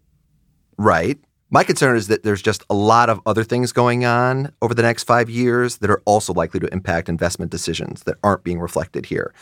Right. 0.77 1.19
My 1.53 1.65
concern 1.65 1.97
is 1.97 2.09
that 2.09 2.23
there's 2.23 2.43
just 2.43 2.63
a 2.71 2.75
lot 2.75 3.11
of 3.11 3.21
other 3.27 3.43
things 3.43 3.73
going 3.73 4.05
on 4.05 4.53
over 4.63 4.75
the 4.75 4.83
next 4.83 5.05
five 5.05 5.29
years 5.29 5.79
that 5.79 5.91
are 5.91 6.03
also 6.05 6.33
likely 6.33 6.61
to 6.61 6.67
impact 6.73 7.09
investment 7.09 7.51
decisions 7.51 8.05
that 8.05 8.17
aren't 8.23 8.45
being 8.45 8.61
reflected 8.61 9.07
here. 9.07 9.35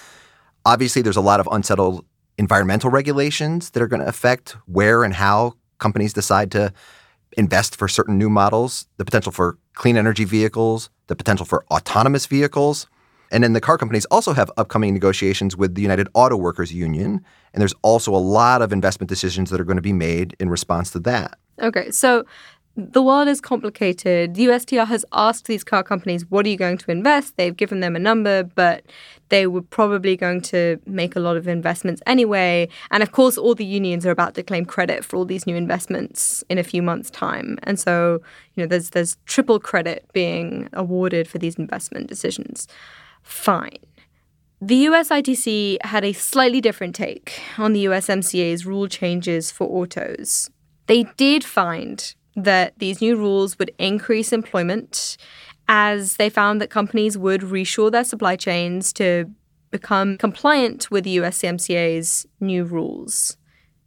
Obviously, 0.65 1.03
there's 1.03 1.17
a 1.17 1.23
lot 1.23 1.41
of 1.41 1.49
unsettled 1.51 2.05
environmental 2.39 2.91
regulations 2.91 3.71
that 3.71 3.83
are 3.83 3.89
going 3.89 4.01
to 4.01 4.09
affect 4.09 4.57
where 4.67 5.05
and 5.05 5.15
how 5.15 5.55
companies 5.79 6.13
decide 6.13 6.51
to 6.53 6.73
invest 7.37 7.77
for 7.77 7.89
certain 7.89 8.19
new 8.19 8.31
models, 8.31 8.87
the 8.97 9.05
potential 9.05 9.33
for 9.33 9.59
clean 9.75 9.97
energy 9.97 10.25
vehicles, 10.25 10.91
the 11.07 11.17
potential 11.17 11.47
for 11.47 11.65
autonomous 11.71 12.27
vehicles. 12.27 12.87
And 13.31 13.45
then 13.45 13.53
the 13.53 13.61
car 13.61 13.77
companies 13.77 14.07
also 14.07 14.33
have 14.33 14.51
upcoming 14.57 14.95
negotiations 14.95 15.57
with 15.57 15.75
the 15.75 15.83
United 15.83 16.09
Auto 16.15 16.37
Workers 16.37 16.73
Union. 16.73 17.25
And 17.53 17.61
there's 17.61 17.75
also 17.83 18.15
a 18.15 18.17
lot 18.17 18.63
of 18.63 18.73
investment 18.73 19.09
decisions 19.09 19.51
that 19.51 19.61
are 19.61 19.65
going 19.65 19.77
to 19.77 19.83
be 19.83 19.93
made 19.93 20.35
in 20.41 20.49
response 20.49 20.91
to 20.93 20.99
that. 21.01 21.39
Okay, 21.61 21.91
so 21.91 22.25
the 22.79 23.03
world 23.03 23.27
is 23.27 23.41
complicated. 23.41 24.35
USTR 24.35 24.87
has 24.87 25.05
asked 25.13 25.47
these 25.47 25.65
car 25.65 25.83
companies, 25.83 26.25
what 26.31 26.47
are 26.47 26.49
you 26.49 26.57
going 26.57 26.79
to 26.79 26.91
invest? 26.93 27.37
They've 27.37 27.57
given 27.57 27.81
them 27.81 27.97
a 27.97 27.99
number, 27.99 28.45
but 28.45 28.85
they 29.31 29.49
were 29.49 29.63
probably 29.63 30.17
going 30.17 30.43
to 30.43 30.79
make 30.87 31.17
a 31.17 31.21
lot 31.21 31.37
of 31.37 31.49
investments 31.49 32.01
anyway. 32.07 32.69
And 32.93 33.03
of 33.03 33.11
course, 33.11 33.37
all 33.37 33.57
the 33.57 33.65
unions 33.65 34.07
are 34.07 34.13
about 34.13 34.37
to 34.37 34.45
claim 34.45 34.65
credit 34.65 35.05
for 35.05 35.17
all 35.17 35.25
these 35.25 35.45
new 35.45 35.57
investments 35.57 36.45
in 36.49 36.57
a 36.57 36.63
few 36.63 36.81
months' 36.81 37.11
time. 37.11 37.59
And 37.65 37.81
so, 37.81 38.21
you 38.55 38.63
know, 38.63 38.69
there's 38.69 38.91
there's 38.91 39.17
triple 39.27 39.59
credit 39.59 40.09
being 40.13 40.69
awarded 40.73 41.27
for 41.27 41.39
these 41.39 41.57
investment 41.57 42.07
decisions. 42.07 42.69
Fine. 43.25 43.79
The 44.61 44.87
USITC 44.87 45.79
had 45.83 46.05
a 46.05 46.13
slightly 46.13 46.61
different 46.61 46.95
take 46.95 47.41
on 47.59 47.73
the 47.73 47.87
USMCA's 47.87 48.65
rule 48.65 48.87
changes 48.87 49.51
for 49.51 49.67
autos. 49.67 50.49
They 50.87 51.05
did 51.17 51.45
find 51.45 52.15
that 52.45 52.75
these 52.79 53.01
new 53.01 53.17
rules 53.17 53.59
would 53.59 53.73
increase 53.79 54.33
employment 54.33 55.17
as 55.69 56.17
they 56.17 56.31
found 56.31 56.61
that 56.61 56.71
companies 56.71 57.19
would 57.19 57.43
reshore 57.43 57.91
their 57.93 58.05
supply 58.05 58.37
chains 58.37 58.93
to 58.95 59.31
become 59.71 60.17
compliant 60.17 60.91
with 60.91 61.05
the 61.05 61.19
USMCA's 61.19 62.27
new 62.41 62.65
rules. 62.65 63.37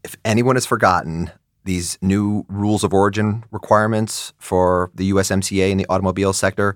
If 0.03 0.15
anyone 0.23 0.55
has 0.55 0.65
forgotten, 0.65 1.31
these 1.63 1.97
new 2.01 2.45
rules 2.47 2.83
of 2.83 2.93
origin 2.93 3.43
requirements 3.51 4.33
for 4.37 4.91
the 4.93 5.11
USMCA 5.11 5.71
in 5.71 5.77
the 5.77 5.85
automobile 5.89 6.33
sector 6.33 6.75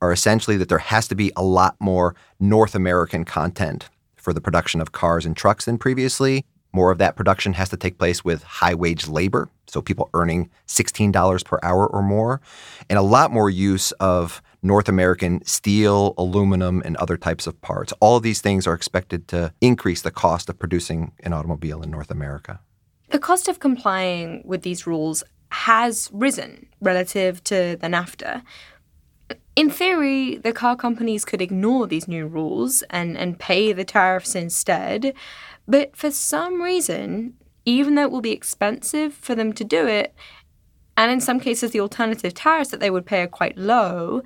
are 0.00 0.12
essentially 0.12 0.56
that 0.58 0.68
there 0.68 0.78
has 0.78 1.08
to 1.08 1.14
be 1.14 1.32
a 1.36 1.42
lot 1.42 1.74
more 1.80 2.14
North 2.38 2.74
American 2.74 3.24
content 3.24 3.88
for 4.16 4.32
the 4.32 4.40
production 4.40 4.80
of 4.80 4.92
cars 4.92 5.24
and 5.24 5.36
trucks 5.36 5.64
than 5.64 5.78
previously. 5.78 6.44
More 6.76 6.90
of 6.90 6.98
that 6.98 7.16
production 7.16 7.54
has 7.54 7.70
to 7.70 7.78
take 7.78 7.96
place 7.96 8.22
with 8.22 8.42
high 8.42 8.74
wage 8.74 9.08
labor, 9.08 9.48
so 9.66 9.80
people 9.80 10.10
earning 10.12 10.50
$16 10.68 11.42
per 11.42 11.58
hour 11.62 11.86
or 11.86 12.02
more, 12.02 12.42
and 12.90 12.98
a 12.98 13.02
lot 13.16 13.32
more 13.32 13.48
use 13.48 13.92
of 13.92 14.42
North 14.62 14.86
American 14.86 15.42
steel, 15.46 16.12
aluminum, 16.18 16.82
and 16.84 16.94
other 16.98 17.16
types 17.16 17.46
of 17.46 17.58
parts. 17.62 17.94
All 17.98 18.18
of 18.18 18.22
these 18.22 18.42
things 18.42 18.66
are 18.66 18.74
expected 18.74 19.26
to 19.28 19.54
increase 19.62 20.02
the 20.02 20.10
cost 20.10 20.50
of 20.50 20.58
producing 20.58 21.12
an 21.20 21.32
automobile 21.32 21.80
in 21.80 21.90
North 21.90 22.10
America. 22.10 22.60
The 23.08 23.20
cost 23.20 23.48
of 23.48 23.58
complying 23.58 24.42
with 24.44 24.60
these 24.60 24.86
rules 24.86 25.24
has 25.52 26.10
risen 26.12 26.66
relative 26.82 27.42
to 27.44 27.78
the 27.80 27.86
NAFTA, 27.86 28.42
in 29.56 29.70
theory, 29.70 30.36
the 30.36 30.52
car 30.52 30.76
companies 30.76 31.24
could 31.24 31.40
ignore 31.40 31.86
these 31.86 32.06
new 32.06 32.26
rules 32.26 32.82
and, 32.90 33.16
and 33.16 33.38
pay 33.38 33.72
the 33.72 33.84
tariffs 33.84 34.34
instead. 34.34 35.14
But 35.68 35.96
for 35.96 36.10
some 36.10 36.62
reason, 36.62 37.34
even 37.64 37.94
though 37.94 38.02
it 38.02 38.10
will 38.10 38.20
be 38.20 38.32
expensive 38.32 39.14
for 39.14 39.34
them 39.34 39.52
to 39.54 39.64
do 39.64 39.86
it, 39.86 40.14
and 40.96 41.10
in 41.10 41.20
some 41.20 41.40
cases, 41.40 41.72
the 41.72 41.80
alternative 41.80 42.32
tariffs 42.32 42.70
that 42.70 42.80
they 42.80 42.90
would 42.90 43.04
pay 43.04 43.22
are 43.22 43.28
quite 43.28 43.58
low, 43.58 44.22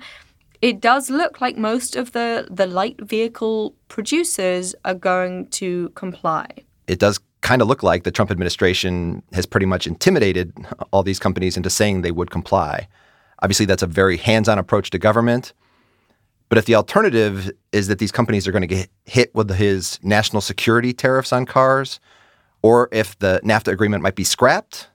it 0.61 0.79
does 0.79 1.09
look 1.09 1.41
like 1.41 1.57
most 1.57 1.95
of 1.95 2.11
the, 2.11 2.47
the 2.49 2.67
light 2.67 2.99
vehicle 3.01 3.75
producers 3.87 4.75
are 4.85 4.93
going 4.93 5.47
to 5.49 5.89
comply. 5.89 6.47
It 6.87 6.99
does 6.99 7.19
kind 7.41 7.61
of 7.61 7.67
look 7.67 7.81
like 7.83 8.03
the 8.03 8.11
Trump 8.11 8.29
administration 8.29 9.23
has 9.33 9.45
pretty 9.45 9.65
much 9.65 9.87
intimidated 9.87 10.53
all 10.91 11.03
these 11.03 11.19
companies 11.19 11.57
into 11.57 11.69
saying 11.69 12.01
they 12.01 12.11
would 12.11 12.29
comply. 12.29 12.87
Obviously, 13.41 13.65
that's 13.65 13.81
a 13.81 13.87
very 13.87 14.17
hands 14.17 14.47
on 14.47 14.59
approach 14.59 14.91
to 14.91 14.99
government. 14.99 15.53
But 16.51 16.57
if 16.57 16.65
the 16.65 16.75
alternative 16.75 17.49
is 17.71 17.87
that 17.87 17.99
these 17.99 18.11
companies 18.11 18.45
are 18.45 18.51
going 18.51 18.59
to 18.61 18.67
get 18.67 18.89
hit 19.05 19.33
with 19.33 19.49
his 19.51 19.97
national 20.03 20.41
security 20.41 20.91
tariffs 20.91 21.31
on 21.31 21.45
cars, 21.45 22.01
or 22.61 22.89
if 22.91 23.17
the 23.19 23.39
NAFTA 23.41 23.71
agreement 23.71 24.03
might 24.03 24.15
be 24.15 24.25
scrapped, 24.25 24.89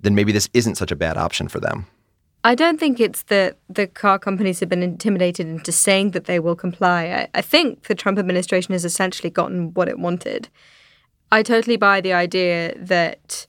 then 0.00 0.16
maybe 0.16 0.32
this 0.32 0.48
isn't 0.54 0.74
such 0.74 0.90
a 0.90 0.96
bad 0.96 1.16
option 1.16 1.46
for 1.46 1.60
them. 1.60 1.86
I 2.42 2.56
don't 2.56 2.80
think 2.80 2.98
it's 2.98 3.22
that 3.34 3.58
the 3.68 3.86
car 3.86 4.18
companies 4.18 4.58
have 4.58 4.68
been 4.68 4.82
intimidated 4.82 5.46
into 5.46 5.70
saying 5.70 6.10
that 6.10 6.24
they 6.24 6.40
will 6.40 6.56
comply. 6.56 7.04
I, 7.04 7.28
I, 7.38 7.42
think 7.42 7.84
the 7.84 7.94
Trump 7.94 8.18
administration 8.18 8.72
has 8.72 8.84
essentially 8.84 9.30
gotten 9.30 9.72
what 9.74 9.88
it 9.88 10.00
wanted. 10.00 10.48
I 11.30 11.44
totally 11.44 11.76
buy 11.76 12.00
the 12.00 12.12
idea 12.12 12.76
that 12.76 13.46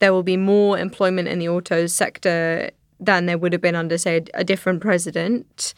there 0.00 0.12
will 0.12 0.24
be 0.24 0.36
more 0.36 0.76
employment 0.76 1.28
in 1.28 1.38
the 1.38 1.48
auto 1.48 1.86
sector 1.86 2.72
than 2.98 3.26
there 3.26 3.38
would 3.38 3.52
have 3.52 3.62
been 3.62 3.76
under, 3.76 3.98
say, 3.98 4.24
a 4.34 4.42
different 4.42 4.80
president. 4.80 5.74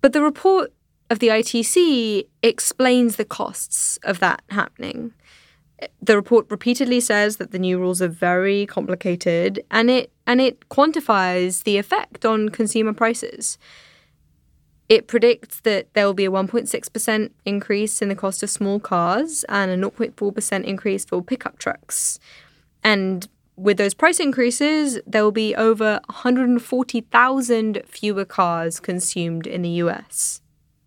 But 0.00 0.12
the 0.12 0.22
report 0.22 0.72
of 1.10 1.18
the 1.18 1.28
ITC 1.28 2.26
explains 2.42 3.16
the 3.16 3.24
costs 3.24 3.98
of 4.02 4.20
that 4.20 4.42
happening 4.50 5.12
the 6.02 6.16
report 6.16 6.46
repeatedly 6.50 7.00
says 7.00 7.36
that 7.36 7.52
the 7.52 7.58
new 7.58 7.78
rules 7.78 8.02
are 8.02 8.08
very 8.08 8.66
complicated 8.66 9.64
and 9.70 9.90
it 9.90 10.10
and 10.26 10.40
it 10.40 10.68
quantifies 10.68 11.62
the 11.64 11.78
effect 11.78 12.24
on 12.24 12.48
consumer 12.48 12.92
prices. 12.92 13.58
It 14.88 15.06
predicts 15.06 15.60
that 15.60 15.92
there 15.92 16.06
will 16.06 16.14
be 16.14 16.24
a 16.24 16.30
1.6% 16.30 17.30
increase 17.44 18.00
in 18.00 18.08
the 18.08 18.14
cost 18.14 18.42
of 18.42 18.48
small 18.48 18.80
cars 18.80 19.44
and 19.48 19.70
a 19.70 19.76
0.4% 19.76 20.64
increase 20.64 21.04
for 21.04 21.22
pickup 21.22 21.58
trucks. 21.58 22.18
And 22.82 23.28
with 23.58 23.76
those 23.76 23.92
price 23.92 24.20
increases, 24.20 25.00
there 25.06 25.24
will 25.24 25.32
be 25.32 25.54
over 25.56 26.00
140,000 26.06 27.82
fewer 27.86 28.24
cars 28.24 28.80
consumed 28.80 29.46
in 29.46 29.62
the 29.62 29.70
US. 29.82 30.40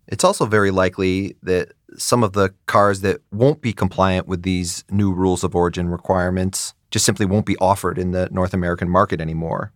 It's 0.08 0.24
also 0.24 0.46
very 0.46 0.70
likely 0.70 1.36
that 1.42 1.72
some 1.96 2.24
of 2.24 2.32
the 2.32 2.54
cars 2.66 3.02
that 3.02 3.20
won't 3.30 3.60
be 3.60 3.72
compliant 3.72 4.26
with 4.26 4.42
these 4.42 4.84
new 4.90 5.12
rules 5.12 5.44
of 5.44 5.54
origin 5.54 5.88
requirements 5.88 6.74
just 6.90 7.04
simply 7.04 7.26
won't 7.26 7.46
be 7.46 7.56
offered 7.58 7.98
in 7.98 8.10
the 8.10 8.28
North 8.30 8.54
American 8.54 8.88
market 8.88 9.20
anymore. 9.20 9.72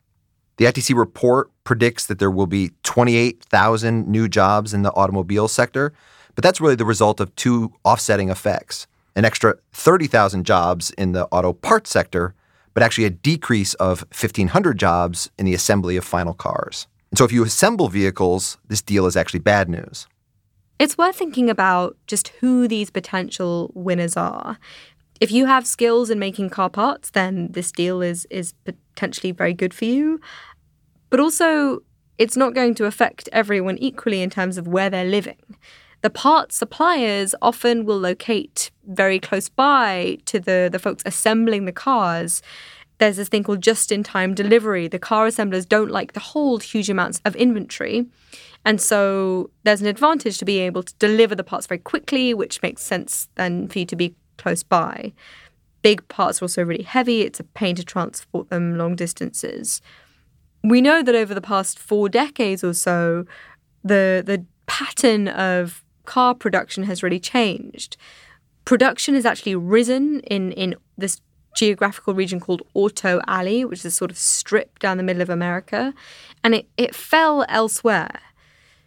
The 0.57 0.65
ITC 0.65 0.97
report 0.97 1.51
predicts 1.65 2.07
that 2.07 2.19
there 2.19 2.31
will 2.31 2.47
be 2.47 2.71
28,000 2.83 4.09
new 4.09 4.27
jobs 4.29 4.73
in 4.73 4.83
the 4.83 4.93
automobile 4.93 5.49
sector, 5.49 5.93
but 6.35 6.43
that's 6.43 6.61
really 6.61 6.75
the 6.75 6.85
result 6.85 7.21
of 7.21 7.35
two 7.37 7.73
offsetting 7.85 8.31
effects 8.31 8.87
an 9.17 9.25
extra 9.25 9.57
30,000 9.73 10.45
jobs 10.45 10.91
in 10.91 11.13
the 11.13 11.25
auto 11.29 11.55
parts 11.55 11.89
sector, 11.89 12.35
but 12.77 12.83
actually 12.83 13.07
a 13.07 13.11
decrease 13.11 13.73
of 13.75 14.03
1,500 14.13 14.79
jobs 14.79 15.31
in 15.39 15.47
the 15.47 15.55
assembly 15.55 15.97
of 15.97 16.05
final 16.05 16.35
cars. 16.35 16.87
And 17.11 17.17
so 17.17 17.25
if 17.25 17.33
you 17.33 17.43
assemble 17.43 17.89
vehicles, 17.89 18.59
this 18.69 18.83
deal 18.83 19.07
is 19.07 19.17
actually 19.17 19.41
bad 19.41 19.71
news. 19.71 20.07
It's 20.79 20.99
worth 20.99 21.17
thinking 21.17 21.49
about 21.49 21.97
just 22.07 22.29
who 22.41 22.69
these 22.69 22.91
potential 22.91 23.73
winners 23.73 24.15
are. 24.15 24.59
If 25.23 25.33
you 25.33 25.47
have 25.47 25.67
skills 25.67 26.11
in 26.11 26.19
making 26.19 26.51
car 26.51 26.69
parts, 26.69 27.13
then 27.13 27.51
this 27.53 27.73
deal 27.73 28.03
is 28.03 28.27
is 28.29 28.53
potentially 28.67 29.33
very 29.33 29.55
good 29.55 29.73
for 29.73 29.87
you. 29.87 30.21
But 31.09 31.19
also, 31.19 31.79
it's 32.19 32.37
not 32.37 32.53
going 32.53 32.75
to 32.75 32.85
affect 32.85 33.27
everyone 33.33 33.79
equally 33.79 34.21
in 34.21 34.29
terms 34.29 34.59
of 34.59 34.69
where 34.69 34.91
they're 34.91 35.07
living. 35.07 35.57
The 36.07 36.11
parts 36.11 36.55
suppliers 36.55 37.35
often 37.43 37.85
will 37.85 37.99
locate 37.99 38.71
very 38.87 39.19
close 39.19 39.49
by 39.49 40.19
to 40.27 40.39
the, 40.39 40.69
the 40.71 40.79
folks 40.79 41.03
assembling 41.05 41.65
the 41.65 41.73
cars. 41.73 42.43
There's 42.99 43.17
this 43.17 43.29
thing 43.29 43.43
called 43.43 43.61
just 43.61 43.91
in 43.91 44.05
time 44.05 44.33
delivery. 44.33 44.87
The 44.87 45.01
car 45.01 45.27
assemblers 45.27 45.67
don't 45.67 45.91
like 45.91 46.13
to 46.13 46.21
hold 46.21 46.63
huge 46.63 46.89
amounts 46.89 47.21
of 47.25 47.35
inventory. 47.35 48.07
And 48.65 48.81
so 48.81 49.51
there's 49.65 49.81
an 49.81 49.89
advantage 49.89 50.39
to 50.39 50.45
being 50.45 50.63
able 50.63 50.85
to 50.85 50.95
deliver 51.01 51.35
the 51.35 51.43
parts 51.43 51.67
very 51.67 51.81
quickly, 51.81 52.33
which 52.33 52.63
makes 52.63 52.83
sense 52.83 53.29
then 53.35 53.67
for 53.67 53.81
you 53.81 53.87
to 53.87 53.97
be 53.97 54.15
close 54.37 54.63
by. 54.63 55.13
Big 55.83 56.07
parts 56.07 56.41
are 56.41 56.45
also 56.45 56.63
really 56.63 56.85
heavy, 56.85 57.23
it's 57.23 57.41
a 57.41 57.45
pain 57.45 57.75
to 57.75 57.85
transport 57.85 58.49
them 58.49 58.79
long 58.79 58.95
distances. 58.95 59.83
We 60.63 60.81
know 60.81 61.03
that 61.03 61.17
over 61.17 61.35
the 61.35 61.41
past 61.41 61.81
four 61.81 62.09
decades 62.09 62.63
or 62.63 62.75
so, 62.75 63.27
the, 63.83 64.23
the 64.25 64.45
pattern 64.69 65.27
of 65.27 65.83
car 66.07 66.35
production 66.35 66.85
has 66.85 67.03
really 67.03 67.21
changed. 67.21 67.97
Production 68.65 69.15
has 69.15 69.27
actually 69.27 69.55
risen 69.55 70.21
in, 70.21 70.53
in 70.53 70.75
this 70.97 71.21
geographical 71.57 72.15
region 72.15 72.41
called 72.41 72.63
Auto 72.75 73.21
Alley, 73.27 73.65
which 73.65 73.81
is 73.81 73.87
a 73.87 73.91
sort 73.91 74.11
of 74.11 74.19
strip 74.19 74.79
down 74.79 74.97
the 74.97 75.03
middle 75.03 75.23
of 75.23 75.31
America, 75.31 75.95
and 76.45 76.55
it, 76.55 76.69
it 76.77 76.95
fell 76.95 77.45
elsewhere. 77.49 78.21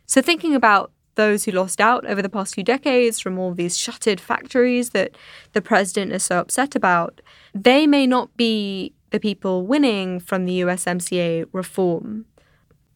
So, 0.06 0.22
thinking 0.22 0.56
about 0.56 0.92
those 1.16 1.44
who 1.44 1.52
lost 1.52 1.82
out 1.82 2.06
over 2.06 2.22
the 2.22 2.30
past 2.30 2.56
few 2.56 2.64
decades 2.64 3.20
from 3.20 3.38
all 3.38 3.54
these 3.54 3.78
shuttered 3.78 4.22
factories 4.22 4.92
that 4.92 5.18
the 5.52 5.62
president 5.62 6.14
is 6.14 6.24
so 6.24 6.40
upset 6.40 6.76
about, 6.76 7.22
they 7.54 7.86
may 7.86 8.08
not 8.08 8.36
be 8.38 8.94
the 9.10 9.20
people 9.20 9.66
winning 9.66 10.20
from 10.20 10.46
the 10.46 10.62
USMCA 10.62 11.46
reform. 11.52 12.26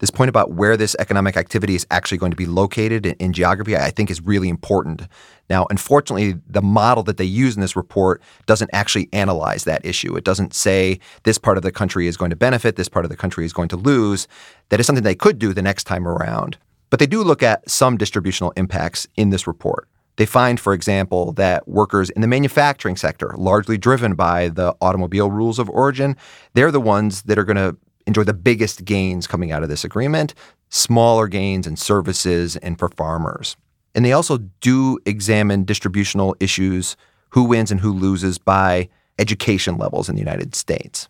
This 0.03 0.11
point 0.11 0.27
about 0.27 0.51
where 0.51 0.75
this 0.75 0.97
economic 0.99 1.37
activity 1.37 1.75
is 1.75 1.87
actually 1.89 2.17
going 2.17 2.31
to 2.31 2.35
be 2.35 2.45
located 2.45 3.05
in, 3.05 3.13
in, 3.19 3.31
geography, 3.31 3.77
I 3.77 3.89
think, 3.89 4.11
is 4.11 4.19
really 4.19 4.49
important. 4.49 5.03
Now, 5.49 5.65
unfortunately, 5.69 6.41
the 6.45 6.61
model 6.61 7.03
that 7.03 7.15
they 7.15 7.23
use 7.23 7.55
in 7.55 7.61
this 7.61 7.77
report 7.77 8.21
doesn't 8.45 8.69
actually 8.73 9.07
analyze 9.13 9.63
that 9.63 9.85
issue. 9.85 10.17
It 10.17 10.25
doesn't 10.25 10.53
say 10.53 10.99
this 11.23 11.37
part 11.37 11.55
of 11.55 11.63
the 11.63 11.71
country 11.71 12.07
is 12.07 12.17
going 12.17 12.31
to 12.31 12.35
benefit, 12.35 12.75
this 12.75 12.89
part 12.89 13.05
of 13.05 13.11
the 13.11 13.15
country 13.15 13.45
is 13.45 13.53
going 13.53 13.69
to 13.69 13.77
lose. 13.77 14.27
That 14.67 14.81
is 14.81 14.85
something 14.87 15.05
they 15.05 15.15
could 15.15 15.39
do 15.39 15.53
the 15.53 15.61
next 15.61 15.85
time 15.85 16.05
around. 16.05 16.57
But 16.89 16.99
they 16.99 17.07
do 17.07 17.23
look 17.23 17.41
at 17.41 17.69
some 17.69 17.95
distributional 17.95 18.51
impacts 18.57 19.07
in 19.15 19.29
this 19.29 19.47
report. 19.47 19.87
They 20.17 20.25
find, 20.25 20.59
for 20.59 20.73
example, 20.73 21.31
that 21.33 21.65
workers 21.65 22.09
in 22.09 22.21
the 22.21 22.27
manufacturing 22.27 22.97
sector, 22.97 23.33
largely 23.37 23.77
driven 23.77 24.15
by 24.15 24.49
the 24.49 24.75
automobile 24.81 25.31
rules 25.31 25.59
of 25.59 25.69
origin, 25.69 26.17
they're 26.55 26.71
the 26.71 26.81
ones 26.81 27.21
that 27.21 27.39
are 27.39 27.45
going 27.45 27.55
to 27.55 27.77
enjoy 28.07 28.23
the 28.23 28.33
biggest 28.33 28.85
gains 28.85 29.27
coming 29.27 29.51
out 29.51 29.63
of 29.63 29.69
this 29.69 29.83
agreement, 29.83 30.33
smaller 30.69 31.27
gains 31.27 31.67
in 31.67 31.75
services 31.75 32.55
and 32.57 32.77
for 32.79 32.89
farmers. 32.89 33.55
And 33.95 34.03
they 34.03 34.11
also 34.11 34.39
do 34.59 34.99
examine 35.05 35.65
distributional 35.65 36.35
issues, 36.39 36.95
who 37.29 37.43
wins 37.43 37.71
and 37.71 37.79
who 37.79 37.93
loses 37.93 38.37
by 38.37 38.89
education 39.19 39.77
levels 39.77 40.09
in 40.09 40.15
the 40.15 40.21
United 40.21 40.55
States. 40.55 41.07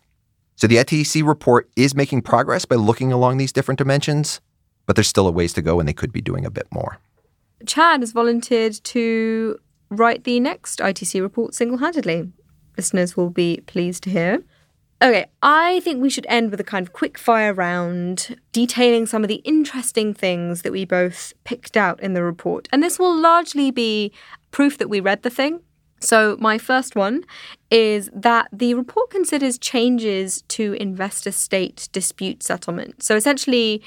So 0.56 0.66
the 0.66 0.76
ITC 0.76 1.26
report 1.26 1.68
is 1.76 1.94
making 1.94 2.22
progress 2.22 2.64
by 2.64 2.76
looking 2.76 3.12
along 3.12 3.38
these 3.38 3.52
different 3.52 3.78
dimensions, 3.78 4.40
but 4.86 4.96
there's 4.96 5.08
still 5.08 5.26
a 5.26 5.32
ways 5.32 5.52
to 5.54 5.62
go 5.62 5.80
and 5.80 5.88
they 5.88 5.92
could 5.92 6.12
be 6.12 6.20
doing 6.20 6.44
a 6.44 6.50
bit 6.50 6.66
more. 6.70 6.98
Chad 7.66 8.00
has 8.00 8.12
volunteered 8.12 8.74
to 8.84 9.58
write 9.90 10.24
the 10.24 10.40
next 10.40 10.78
ITC 10.80 11.20
report 11.20 11.54
single 11.54 11.78
handedly. 11.78 12.30
Listeners 12.76 13.16
will 13.16 13.30
be 13.30 13.62
pleased 13.66 14.02
to 14.04 14.10
hear. 14.10 14.42
Okay, 15.04 15.26
I 15.42 15.80
think 15.80 16.00
we 16.00 16.08
should 16.08 16.24
end 16.30 16.50
with 16.50 16.60
a 16.60 16.64
kind 16.64 16.86
of 16.86 16.94
quick 16.94 17.18
fire 17.18 17.52
round 17.52 18.36
detailing 18.52 19.04
some 19.04 19.22
of 19.22 19.28
the 19.28 19.42
interesting 19.44 20.14
things 20.14 20.62
that 20.62 20.72
we 20.72 20.86
both 20.86 21.34
picked 21.44 21.76
out 21.76 22.00
in 22.00 22.14
the 22.14 22.22
report. 22.22 22.68
And 22.72 22.82
this 22.82 22.98
will 22.98 23.14
largely 23.14 23.70
be 23.70 24.12
proof 24.50 24.78
that 24.78 24.88
we 24.88 25.00
read 25.00 25.22
the 25.22 25.28
thing. 25.28 25.60
So, 26.00 26.38
my 26.40 26.56
first 26.56 26.96
one 26.96 27.24
is 27.70 28.08
that 28.14 28.48
the 28.50 28.72
report 28.72 29.10
considers 29.10 29.58
changes 29.58 30.40
to 30.48 30.72
investor 30.80 31.32
state 31.32 31.90
dispute 31.92 32.42
settlement. 32.42 33.02
So, 33.02 33.14
essentially, 33.14 33.82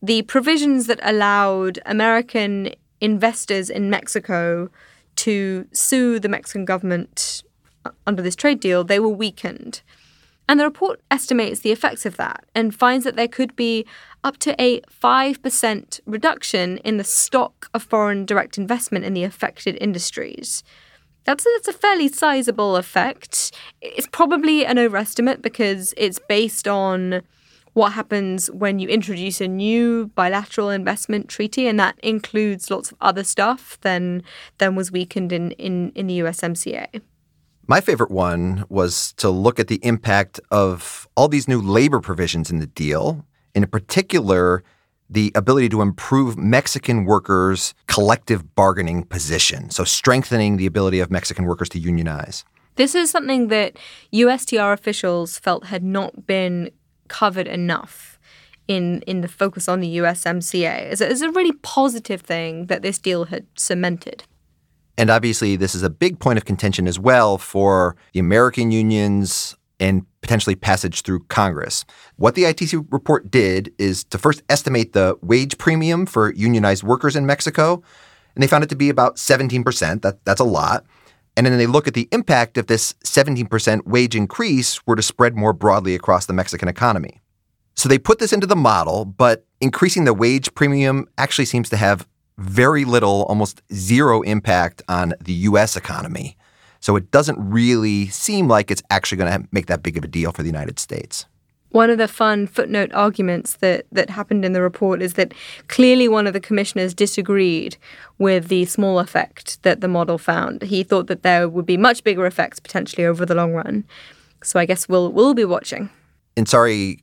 the 0.00 0.22
provisions 0.22 0.86
that 0.86 1.00
allowed 1.02 1.80
American 1.84 2.70
investors 2.98 3.68
in 3.68 3.90
Mexico 3.90 4.70
to 5.16 5.66
sue 5.72 6.18
the 6.18 6.30
Mexican 6.30 6.64
government 6.64 7.42
under 8.06 8.22
this 8.22 8.36
trade 8.36 8.60
deal, 8.60 8.84
they 8.84 8.98
were 8.98 9.08
weakened. 9.08 9.82
And 10.52 10.60
the 10.60 10.66
report 10.66 11.00
estimates 11.10 11.60
the 11.60 11.72
effects 11.72 12.04
of 12.04 12.18
that 12.18 12.44
and 12.54 12.74
finds 12.74 13.06
that 13.06 13.16
there 13.16 13.26
could 13.26 13.56
be 13.56 13.86
up 14.22 14.36
to 14.40 14.54
a 14.60 14.82
5% 14.82 16.00
reduction 16.04 16.76
in 16.84 16.98
the 16.98 17.04
stock 17.04 17.70
of 17.72 17.82
foreign 17.82 18.26
direct 18.26 18.58
investment 18.58 19.06
in 19.06 19.14
the 19.14 19.24
affected 19.24 19.78
industries. 19.80 20.62
That's 21.24 21.46
a, 21.46 21.48
that's 21.54 21.68
a 21.68 21.72
fairly 21.72 22.08
sizable 22.08 22.76
effect. 22.76 23.52
It's 23.80 24.06
probably 24.06 24.66
an 24.66 24.78
overestimate 24.78 25.40
because 25.40 25.94
it's 25.96 26.20
based 26.28 26.68
on 26.68 27.22
what 27.72 27.94
happens 27.94 28.50
when 28.50 28.78
you 28.78 28.88
introduce 28.90 29.40
a 29.40 29.48
new 29.48 30.08
bilateral 30.08 30.68
investment 30.68 31.28
treaty, 31.28 31.66
and 31.66 31.80
that 31.80 31.98
includes 32.02 32.70
lots 32.70 32.92
of 32.92 32.98
other 33.00 33.24
stuff 33.24 33.80
than 33.80 34.22
than 34.58 34.74
was 34.74 34.92
weakened 34.92 35.32
in, 35.32 35.52
in, 35.52 35.92
in 35.94 36.08
the 36.08 36.18
USMCA. 36.18 37.00
My 37.72 37.80
favorite 37.80 38.10
one 38.10 38.66
was 38.68 39.14
to 39.14 39.30
look 39.30 39.58
at 39.58 39.68
the 39.68 39.80
impact 39.82 40.38
of 40.50 41.08
all 41.16 41.26
these 41.26 41.48
new 41.48 41.58
labor 41.58 42.00
provisions 42.00 42.50
in 42.50 42.58
the 42.58 42.66
deal, 42.66 43.24
in 43.54 43.66
particular, 43.66 44.62
the 45.08 45.32
ability 45.34 45.70
to 45.70 45.80
improve 45.80 46.36
Mexican 46.36 47.06
workers' 47.06 47.72
collective 47.86 48.54
bargaining 48.54 49.04
position, 49.04 49.70
so 49.70 49.84
strengthening 49.84 50.58
the 50.58 50.66
ability 50.66 51.00
of 51.00 51.10
Mexican 51.10 51.46
workers 51.46 51.70
to 51.70 51.78
unionize. 51.78 52.44
This 52.74 52.94
is 52.94 53.10
something 53.10 53.48
that 53.48 53.78
USTR 54.12 54.74
officials 54.74 55.38
felt 55.38 55.64
had 55.64 55.82
not 55.82 56.26
been 56.26 56.72
covered 57.08 57.48
enough 57.48 58.18
in 58.68 59.00
in 59.06 59.22
the 59.22 59.28
focus 59.28 59.66
on 59.66 59.80
the 59.80 59.96
USMCA. 59.96 60.92
It's 60.92 61.00
a, 61.00 61.10
it's 61.10 61.22
a 61.22 61.30
really 61.30 61.52
positive 61.62 62.20
thing 62.20 62.66
that 62.66 62.82
this 62.82 62.98
deal 62.98 63.24
had 63.24 63.46
cemented. 63.56 64.24
And 65.02 65.10
obviously, 65.10 65.56
this 65.56 65.74
is 65.74 65.82
a 65.82 65.90
big 65.90 66.20
point 66.20 66.36
of 66.36 66.44
contention 66.44 66.86
as 66.86 66.96
well 66.96 67.36
for 67.36 67.96
the 68.12 68.20
American 68.20 68.70
unions 68.70 69.56
and 69.80 70.06
potentially 70.20 70.54
passage 70.54 71.02
through 71.02 71.24
Congress. 71.24 71.84
What 72.18 72.36
the 72.36 72.44
ITC 72.44 72.86
report 72.88 73.28
did 73.28 73.74
is 73.78 74.04
to 74.04 74.18
first 74.18 74.44
estimate 74.48 74.92
the 74.92 75.16
wage 75.20 75.58
premium 75.58 76.06
for 76.06 76.32
unionized 76.34 76.84
workers 76.84 77.16
in 77.16 77.26
Mexico, 77.26 77.82
and 78.36 78.44
they 78.44 78.46
found 78.46 78.62
it 78.62 78.70
to 78.70 78.76
be 78.76 78.90
about 78.90 79.16
17%. 79.16 80.02
That, 80.02 80.24
that's 80.24 80.40
a 80.40 80.44
lot. 80.44 80.86
And 81.36 81.44
then 81.46 81.58
they 81.58 81.66
look 81.66 81.88
at 81.88 81.94
the 81.94 82.08
impact 82.12 82.56
if 82.56 82.68
this 82.68 82.92
17% 83.04 83.84
wage 83.84 84.14
increase 84.14 84.86
were 84.86 84.94
to 84.94 85.02
spread 85.02 85.34
more 85.34 85.52
broadly 85.52 85.96
across 85.96 86.26
the 86.26 86.32
Mexican 86.32 86.68
economy. 86.68 87.20
So 87.74 87.88
they 87.88 87.98
put 87.98 88.20
this 88.20 88.32
into 88.32 88.46
the 88.46 88.54
model, 88.54 89.04
but 89.04 89.46
increasing 89.60 90.04
the 90.04 90.14
wage 90.14 90.54
premium 90.54 91.08
actually 91.18 91.46
seems 91.46 91.68
to 91.70 91.76
have 91.76 92.06
very 92.38 92.84
little, 92.84 93.24
almost 93.24 93.62
zero 93.72 94.22
impact 94.22 94.82
on 94.88 95.14
the 95.20 95.32
US 95.32 95.76
economy. 95.76 96.36
So 96.80 96.96
it 96.96 97.10
doesn't 97.10 97.38
really 97.38 98.08
seem 98.08 98.48
like 98.48 98.70
it's 98.70 98.82
actually 98.90 99.18
going 99.18 99.42
to 99.42 99.48
make 99.52 99.66
that 99.66 99.82
big 99.82 99.96
of 99.96 100.04
a 100.04 100.08
deal 100.08 100.32
for 100.32 100.42
the 100.42 100.48
United 100.48 100.78
States. 100.78 101.26
One 101.70 101.88
of 101.88 101.96
the 101.96 102.08
fun 102.08 102.46
footnote 102.46 102.92
arguments 102.92 103.54
that, 103.56 103.86
that 103.92 104.10
happened 104.10 104.44
in 104.44 104.52
the 104.52 104.60
report 104.60 105.00
is 105.00 105.14
that 105.14 105.32
clearly 105.68 106.06
one 106.06 106.26
of 106.26 106.34
the 106.34 106.40
commissioners 106.40 106.92
disagreed 106.92 107.78
with 108.18 108.48
the 108.48 108.66
small 108.66 108.98
effect 108.98 109.62
that 109.62 109.80
the 109.80 109.88
model 109.88 110.18
found. 110.18 110.62
He 110.62 110.82
thought 110.82 111.06
that 111.06 111.22
there 111.22 111.48
would 111.48 111.64
be 111.64 111.78
much 111.78 112.04
bigger 112.04 112.26
effects 112.26 112.60
potentially 112.60 113.06
over 113.06 113.24
the 113.24 113.34
long 113.34 113.54
run. 113.54 113.84
So 114.42 114.60
I 114.60 114.66
guess 114.66 114.88
we'll 114.88 115.10
we'll 115.12 115.34
be 115.34 115.44
watching. 115.44 115.88
And 116.36 116.48
sorry, 116.48 117.02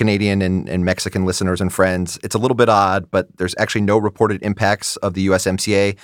Canadian 0.00 0.40
and, 0.40 0.66
and, 0.66 0.82
Mexican 0.82 1.26
listeners 1.26 1.60
and 1.60 1.70
friends, 1.70 2.18
it's 2.24 2.34
a 2.34 2.38
little 2.38 2.54
bit 2.54 2.70
odd, 2.70 3.10
but 3.10 3.28
there's 3.36 3.54
actually 3.58 3.82
no 3.82 3.98
reported 3.98 4.42
impacts 4.42 4.96
of 4.96 5.12
the 5.12 5.26
USMCA 5.26 5.94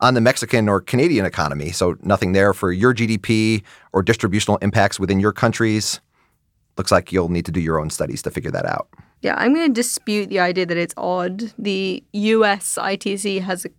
on 0.00 0.12
the 0.12 0.20
Mexican 0.20 0.68
or 0.68 0.82
Canadian 0.82 1.24
economy. 1.24 1.70
So 1.70 1.96
nothing 2.02 2.32
there 2.32 2.52
for 2.52 2.70
your 2.70 2.92
GDP 2.92 3.62
or 3.94 4.02
distributional 4.02 4.58
impacts 4.58 5.00
within 5.00 5.20
your 5.20 5.32
countries. 5.32 6.02
Looks 6.76 6.92
like 6.92 7.12
you'll 7.12 7.30
need 7.30 7.46
to 7.46 7.50
do 7.50 7.58
your 7.58 7.80
own 7.80 7.88
studies 7.88 8.20
to 8.24 8.30
figure 8.30 8.50
that 8.50 8.66
out. 8.66 8.88
Yeah, 9.22 9.36
I'm 9.38 9.54
going 9.54 9.68
to 9.68 9.72
dispute 9.72 10.28
the 10.28 10.40
idea 10.40 10.66
that 10.66 10.76
it's 10.76 10.92
odd. 10.98 11.50
The 11.58 12.04
US 12.12 12.76
ITC 12.78 13.40
has 13.40 13.64
a 13.64 13.70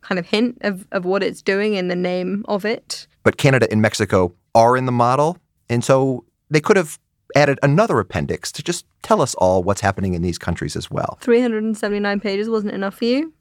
kind 0.00 0.18
of 0.18 0.24
hint 0.24 0.56
of, 0.62 0.86
of 0.92 1.04
what 1.04 1.22
it's 1.22 1.42
doing 1.42 1.74
in 1.74 1.88
the 1.88 1.94
name 1.94 2.42
of 2.48 2.64
it. 2.64 3.06
But 3.22 3.36
Canada 3.36 3.68
and 3.70 3.82
Mexico 3.82 4.34
are 4.54 4.78
in 4.78 4.86
the 4.86 4.92
model. 4.92 5.36
And 5.68 5.84
so 5.84 6.24
they 6.48 6.62
could 6.62 6.78
have 6.78 6.98
added 7.36 7.58
another 7.62 8.00
appendix 8.00 8.50
to 8.52 8.62
just 8.62 8.86
tell 9.02 9.20
us 9.20 9.34
all 9.36 9.62
what's 9.62 9.80
happening 9.80 10.14
in 10.14 10.22
these 10.22 10.38
countries 10.38 10.74
as 10.74 10.90
well. 10.90 11.18
379 11.20 12.20
pages 12.20 12.48
wasn't 12.48 12.74
enough 12.74 12.96
for 12.96 13.04
you? 13.04 13.32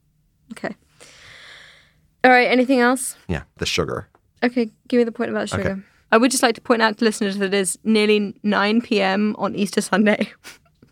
Okay. 0.51 0.75
All 2.23 2.31
right, 2.31 2.47
anything 2.47 2.79
else? 2.79 3.15
Yeah, 3.27 3.43
the 3.57 3.65
sugar. 3.65 4.09
Okay, 4.43 4.69
give 4.87 4.97
me 4.97 5.03
the 5.03 5.11
point 5.11 5.31
about 5.31 5.49
sugar. 5.49 5.69
Okay. 5.69 5.81
I 6.11 6.17
would 6.17 6.31
just 6.31 6.43
like 6.43 6.55
to 6.55 6.61
point 6.61 6.81
out 6.81 6.97
to 6.97 7.05
listeners 7.05 7.37
that 7.37 7.47
it 7.47 7.53
is 7.53 7.79
nearly 7.83 8.35
9 8.43 8.81
p.m. 8.81 9.35
on 9.37 9.55
Easter 9.55 9.81
Sunday. 9.81 10.31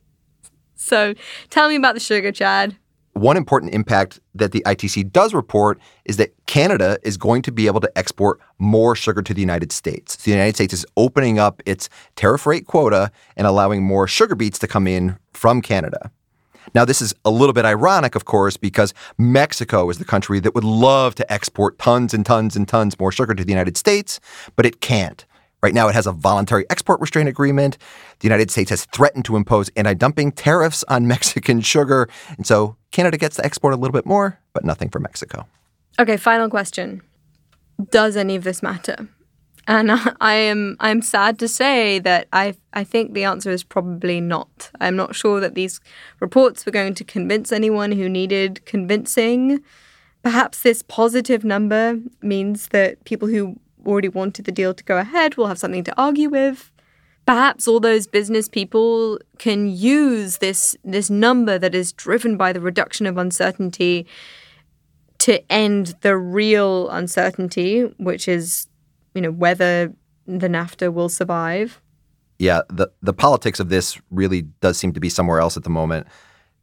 so 0.76 1.14
tell 1.50 1.70
me 1.70 1.76
about 1.76 1.94
the 1.94 2.00
sugar, 2.00 2.32
Chad. 2.32 2.76
One 3.14 3.38
important 3.38 3.74
impact 3.74 4.20
that 4.34 4.52
the 4.52 4.62
ITC 4.66 5.12
does 5.12 5.34
report 5.34 5.80
is 6.06 6.18
that 6.18 6.34
Canada 6.48 6.98
is 7.04 7.16
going 7.16 7.44
to 7.44 7.52
be 7.52 7.68
able 7.68 7.80
to 7.80 7.98
export 7.98 8.40
more 8.58 8.96
sugar 8.96 9.22
to 9.22 9.34
the 9.34 9.42
United 9.42 9.72
States. 9.72 10.14
So 10.14 10.26
the 10.26 10.32
United 10.32 10.56
States 10.56 10.74
is 10.74 10.86
opening 10.98 11.38
up 11.38 11.62
its 11.66 11.90
tariff 12.16 12.48
rate 12.48 12.66
quota 12.66 13.12
and 13.38 13.46
allowing 13.46 13.84
more 13.84 14.08
sugar 14.08 14.36
beets 14.36 14.58
to 14.60 14.68
come 14.68 14.88
in 14.88 15.18
from 15.32 15.62
Canada. 15.62 16.12
Now, 16.74 16.86
this 16.86 17.02
is 17.02 17.14
a 17.26 17.30
little 17.30 17.54
bit 17.54 17.66
ironic, 17.66 18.16
of 18.16 18.26
course, 18.26 18.58
because 18.58 18.94
Mexico 19.18 19.90
is 19.90 20.00
the 20.00 20.06
country 20.06 20.40
that 20.40 20.56
would 20.56 20.64
love 20.64 21.14
to 21.16 21.32
export 21.32 21.78
tons 21.78 22.14
and 22.14 22.26
tons 22.26 22.56
and 22.56 22.68
tons 22.68 23.00
more 23.00 23.12
sugar 23.12 23.36
to 23.36 23.44
the 23.44 23.52
United 23.52 23.78
States, 23.78 24.20
but 24.56 24.66
it 24.66 24.82
can't. 24.82 25.26
Right 25.64 25.74
now, 25.74 25.88
it 25.88 25.96
has 25.96 26.06
a 26.06 26.12
voluntary 26.12 26.66
export 26.70 27.00
restraint 27.00 27.30
agreement. 27.30 27.78
The 28.20 28.28
United 28.28 28.52
States 28.52 28.70
has 28.70 28.84
threatened 28.84 29.24
to 29.26 29.38
impose 29.38 29.70
anti 29.78 29.94
dumping 29.94 30.34
tariffs 30.34 30.84
on 30.90 31.08
Mexican 31.16 31.62
sugar. 31.62 32.10
And 32.36 32.46
so 32.46 32.76
Canada 32.92 33.18
gets 33.18 33.38
to 33.38 33.46
export 33.46 33.74
a 33.74 33.78
little 33.78 33.94
bit 33.94 34.06
more, 34.06 34.38
but 34.52 34.66
nothing 34.66 34.90
for 34.90 35.00
Mexico. 35.00 35.48
Okay, 35.98 36.18
final 36.18 36.50
question 36.50 37.02
Does 37.90 38.18
any 38.18 38.36
of 38.36 38.44
this 38.44 38.62
matter? 38.62 39.08
And 39.66 39.92
I 40.20 40.34
am 40.34 40.76
I'm 40.82 41.02
sad 41.02 41.40
to 41.40 41.48
say 41.48 41.98
that 42.00 42.28
I 42.34 42.56
I 42.74 42.84
think 42.84 43.14
the 43.14 43.24
answer 43.24 43.50
is 43.50 43.64
probably 43.64 44.20
not. 44.20 44.70
I'm 44.82 44.98
not 44.98 45.16
sure 45.16 45.40
that 45.40 45.56
these 45.56 45.80
reports 46.20 46.66
were 46.66 46.74
going 46.74 46.94
to 46.96 47.06
convince 47.06 47.54
anyone 47.54 47.94
who 47.94 48.10
needed 48.10 48.66
convincing. 48.66 49.64
Perhaps 50.24 50.62
this 50.62 50.82
positive 50.82 51.46
number 51.46 52.00
means 52.22 52.68
that 52.70 53.04
people 53.06 53.30
who 53.30 53.60
already 53.86 54.10
wanted 54.10 54.46
the 54.46 54.52
deal 54.52 54.74
to 54.74 54.84
go 54.84 54.98
ahead 54.98 55.36
will 55.36 55.48
have 55.48 55.60
something 55.60 55.84
to 55.84 56.02
argue 56.02 56.30
with. 56.30 56.72
Perhaps 57.26 57.68
all 57.68 57.80
those 57.80 58.06
business 58.06 58.50
people 58.50 59.20
can 59.38 59.70
use 59.70 60.40
this 60.40 60.76
this 60.84 61.10
number 61.10 61.58
that 61.58 61.74
is 61.74 61.94
driven 61.94 62.36
by 62.36 62.52
the 62.52 62.60
reduction 62.60 63.06
of 63.06 63.18
uncertainty 63.18 64.06
to 65.20 65.52
end 65.52 65.96
the 66.02 66.18
real 66.18 66.90
uncertainty, 66.90 67.84
which 67.98 68.28
is 68.28 68.68
you 69.14 69.22
know, 69.22 69.32
whether 69.32 69.94
the 70.26 70.48
NAFTA 70.48 70.94
will 70.94 71.10
survive. 71.10 71.82
Yeah, 72.40 72.62
the, 72.70 72.92
the 73.02 73.14
politics 73.14 73.60
of 73.60 73.70
this 73.70 74.00
really 74.10 74.44
does 74.62 74.78
seem 74.78 74.94
to 74.94 75.00
be 75.00 75.10
somewhere 75.10 75.40
else 75.40 75.56
at 75.56 75.64
the 75.64 75.70
moment. 75.70 76.08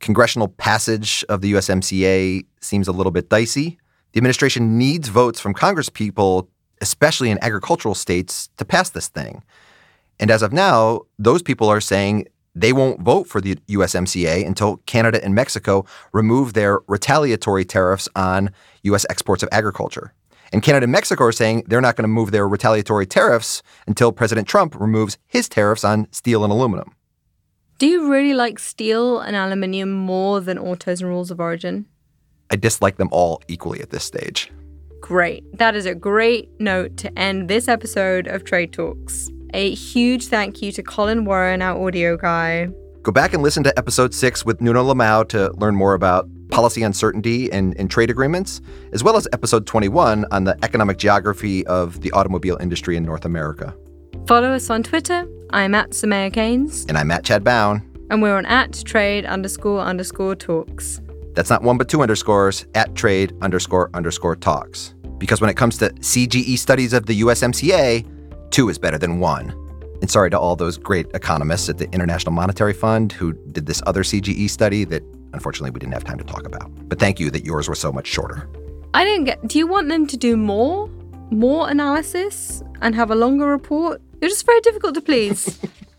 Congressional 0.00 0.48
passage 0.48 1.24
of 1.28 1.40
the 1.40 1.52
USMCA 1.52 2.44
seems 2.60 2.88
a 2.88 2.92
little 2.92 3.12
bit 3.12 3.28
dicey. 3.28 3.78
The 4.12 4.18
administration 4.18 4.76
needs 4.76 5.08
votes 5.08 5.38
from 5.38 5.54
Congress 5.54 5.88
people, 5.88 6.49
especially 6.80 7.30
in 7.30 7.38
agricultural 7.42 7.94
states, 7.94 8.48
to 8.56 8.64
pass 8.64 8.90
this 8.90 9.08
thing. 9.08 9.42
And 10.18 10.30
as 10.30 10.42
of 10.42 10.52
now, 10.52 11.02
those 11.18 11.42
people 11.42 11.68
are 11.68 11.80
saying 11.80 12.26
they 12.54 12.72
won't 12.72 13.00
vote 13.00 13.26
for 13.26 13.40
the 13.40 13.56
USMCA 13.68 14.46
until 14.46 14.78
Canada 14.86 15.22
and 15.24 15.34
Mexico 15.34 15.86
remove 16.12 16.52
their 16.52 16.80
retaliatory 16.88 17.64
tariffs 17.64 18.08
on 18.16 18.50
U.S. 18.82 19.06
exports 19.08 19.42
of 19.42 19.48
agriculture. 19.52 20.12
And 20.52 20.62
Canada 20.62 20.84
and 20.84 20.92
Mexico 20.92 21.24
are 21.24 21.32
saying 21.32 21.64
they're 21.68 21.80
not 21.80 21.96
going 21.96 22.04
to 22.04 22.08
move 22.08 22.32
their 22.32 22.48
retaliatory 22.48 23.06
tariffs 23.06 23.62
until 23.86 24.10
President 24.10 24.48
Trump 24.48 24.78
removes 24.78 25.16
his 25.26 25.48
tariffs 25.48 25.84
on 25.84 26.08
steel 26.10 26.42
and 26.42 26.52
aluminum. 26.52 26.94
Do 27.78 27.86
you 27.86 28.10
really 28.10 28.34
like 28.34 28.58
steel 28.58 29.20
and 29.20 29.36
aluminium 29.36 29.92
more 29.92 30.40
than 30.40 30.58
autos 30.58 31.00
and 31.00 31.08
rules 31.08 31.30
of 31.30 31.40
origin? 31.40 31.86
I 32.50 32.56
dislike 32.56 32.96
them 32.96 33.08
all 33.12 33.42
equally 33.48 33.80
at 33.80 33.90
this 33.90 34.04
stage. 34.04 34.50
Great. 35.00 35.44
That 35.58 35.74
is 35.74 35.86
a 35.86 35.94
great 35.94 36.48
note 36.60 36.96
to 36.98 37.18
end 37.18 37.48
this 37.48 37.68
episode 37.68 38.26
of 38.26 38.44
Trade 38.44 38.72
Talks. 38.72 39.30
A 39.54 39.74
huge 39.74 40.26
thank 40.26 40.62
you 40.62 40.70
to 40.72 40.82
Colin 40.82 41.24
Warren, 41.24 41.62
our 41.62 41.84
audio 41.84 42.16
guy. 42.16 42.68
Go 43.02 43.10
back 43.10 43.32
and 43.32 43.42
listen 43.42 43.64
to 43.64 43.76
episode 43.78 44.14
six 44.14 44.44
with 44.44 44.60
Nuno 44.60 44.84
Limão 44.84 45.26
to 45.30 45.50
learn 45.56 45.74
more 45.74 45.94
about 45.94 46.28
policy 46.50 46.82
uncertainty 46.82 47.50
and, 47.50 47.76
and 47.78 47.90
trade 47.90 48.10
agreements, 48.10 48.60
as 48.92 49.02
well 49.02 49.16
as 49.16 49.26
episode 49.32 49.66
21 49.66 50.26
on 50.30 50.44
the 50.44 50.56
economic 50.62 50.98
geography 50.98 51.66
of 51.66 52.00
the 52.02 52.12
automobile 52.12 52.58
industry 52.60 52.96
in 52.96 53.02
North 53.02 53.24
America. 53.24 53.74
Follow 54.26 54.52
us 54.52 54.68
on 54.70 54.82
Twitter. 54.82 55.26
I'm 55.50 55.74
at 55.74 55.90
Soumaya 55.90 56.32
Keynes. 56.32 56.84
And 56.88 56.98
I'm 56.98 57.10
at 57.10 57.24
Chad 57.24 57.42
Bown. 57.42 57.82
And 58.10 58.22
we're 58.22 58.36
on 58.36 58.46
at 58.46 58.82
trade 58.84 59.24
underscore 59.24 59.80
underscore 59.80 60.34
talks. 60.34 61.00
That's 61.34 61.50
not 61.50 61.62
one 61.62 61.78
but 61.78 61.88
two 61.88 62.02
underscores, 62.02 62.66
at 62.74 62.94
trade 62.94 63.34
underscore 63.40 63.90
underscore 63.94 64.36
talks. 64.36 64.94
Because 65.18 65.40
when 65.40 65.50
it 65.50 65.56
comes 65.56 65.78
to 65.78 65.90
CGE 65.90 66.58
studies 66.58 66.92
of 66.92 67.06
the 67.06 67.20
USMCA, 67.20 68.50
two 68.50 68.68
is 68.68 68.78
better 68.78 68.98
than 68.98 69.20
one. 69.20 69.50
And 70.00 70.10
sorry 70.10 70.30
to 70.30 70.38
all 70.38 70.56
those 70.56 70.78
great 70.78 71.06
economists 71.14 71.68
at 71.68 71.78
the 71.78 71.90
International 71.92 72.32
Monetary 72.32 72.72
Fund 72.72 73.12
who 73.12 73.34
did 73.52 73.66
this 73.66 73.82
other 73.86 74.02
CGE 74.02 74.48
study 74.48 74.84
that 74.84 75.02
unfortunately 75.34 75.70
we 75.70 75.78
didn't 75.78 75.92
have 75.92 76.04
time 76.04 76.18
to 76.18 76.24
talk 76.24 76.46
about. 76.46 76.70
But 76.88 76.98
thank 76.98 77.20
you 77.20 77.30
that 77.30 77.44
yours 77.44 77.68
were 77.68 77.74
so 77.74 77.92
much 77.92 78.06
shorter. 78.06 78.48
I 78.94 79.04
didn't 79.04 79.24
get. 79.24 79.46
Do 79.46 79.58
you 79.58 79.66
want 79.66 79.88
them 79.88 80.06
to 80.06 80.16
do 80.16 80.36
more? 80.36 80.88
More 81.30 81.70
analysis 81.70 82.62
and 82.80 82.94
have 82.94 83.10
a 83.10 83.14
longer 83.14 83.46
report? 83.46 84.00
You're 84.20 84.30
just 84.30 84.46
very 84.46 84.60
difficult 84.62 84.94
to 84.94 85.00
please. 85.00 85.58